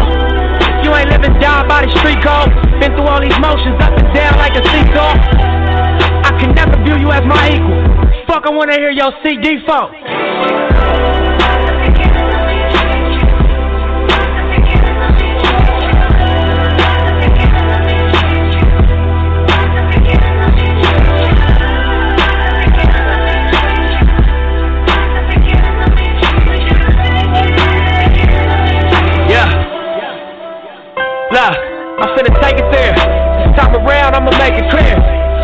you 0.82 0.90
ain't 0.98 1.14
living 1.14 1.38
down 1.38 1.70
by 1.70 1.86
the 1.86 1.90
street 2.02 2.18
code. 2.26 2.50
Been 2.82 2.90
through 2.98 3.06
all 3.06 3.22
these 3.22 3.38
motions 3.38 3.78
up 3.78 3.94
and 3.94 4.10
down 4.10 4.34
like 4.42 4.58
a 4.58 4.62
seesaw. 4.66 5.14
I 6.26 6.34
can 6.42 6.54
never 6.58 6.74
view 6.82 6.98
you 6.98 7.10
as 7.14 7.22
my 7.22 7.54
equal. 7.54 7.86
Fuck, 8.26 8.46
I 8.46 8.50
wanna 8.50 8.74
hear 8.74 8.90
your 8.90 9.14
CD 9.22 9.62
phone. 9.62 10.55
Finna 32.16 32.32
take 32.40 32.56
it 32.56 32.68
there. 32.72 32.96
This 32.96 33.52
time 33.60 33.76
around, 33.76 34.16
I'ma 34.16 34.32
make 34.40 34.56
it 34.56 34.64
clear. 34.72 34.96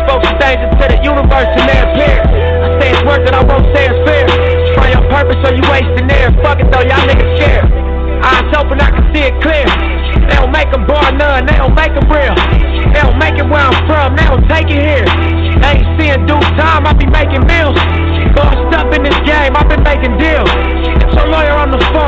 Spoke 0.09 0.25
some 0.25 0.37
things 0.41 0.57
into 0.57 0.85
the 0.89 0.99
universe 1.05 1.47
and 1.53 1.65
they 1.69 1.79
appear. 1.85 2.17
I 2.25 2.67
say 2.81 2.87
it's 2.97 3.03
worth 3.05 3.23
it, 3.29 3.33
I 3.37 3.45
won't 3.45 3.69
say 3.77 3.93
it's 3.93 4.01
fair. 4.03 4.25
Try 4.73 4.97
on 4.97 5.05
purpose 5.07 5.37
or 5.45 5.53
you 5.53 5.63
wasting 5.69 6.09
air. 6.09 6.33
Fuck 6.41 6.59
it 6.59 6.67
though, 6.73 6.81
y'all 6.81 7.05
niggas 7.05 7.29
scared. 7.37 7.69
Eyes 8.25 8.49
open, 8.57 8.81
I 8.81 8.89
can 8.89 9.05
see 9.13 9.23
it 9.29 9.37
clear. 9.39 9.69
They 10.27 10.35
don't 10.35 10.51
make 10.51 10.73
them 10.73 10.89
bar 10.89 11.13
none, 11.13 11.45
they 11.45 11.55
don't 11.55 11.77
make 11.77 11.93
them 11.93 12.09
real. 12.09 12.35
They 12.89 13.01
don't 13.05 13.21
make 13.21 13.37
it 13.37 13.47
where 13.47 13.63
I'm 13.63 13.77
from, 13.85 14.17
they 14.17 14.25
don't 14.25 14.43
take 14.49 14.67
it 14.73 14.81
here. 14.81 15.05
They 15.61 15.79
AC 15.79 16.11
in 16.11 16.25
due 16.27 16.41
time, 16.59 16.83
I 16.89 16.91
be 16.97 17.07
making 17.07 17.47
meals. 17.47 17.77
Bossed 18.35 18.73
up 18.75 18.91
in 18.91 19.05
this 19.07 19.15
game, 19.23 19.55
I've 19.55 19.69
been 19.69 19.83
making 19.85 20.17
deals. 20.17 20.49
Your 21.15 21.29
lawyer 21.29 21.55
on 21.55 21.71
the 21.71 21.79
phone, 21.95 22.02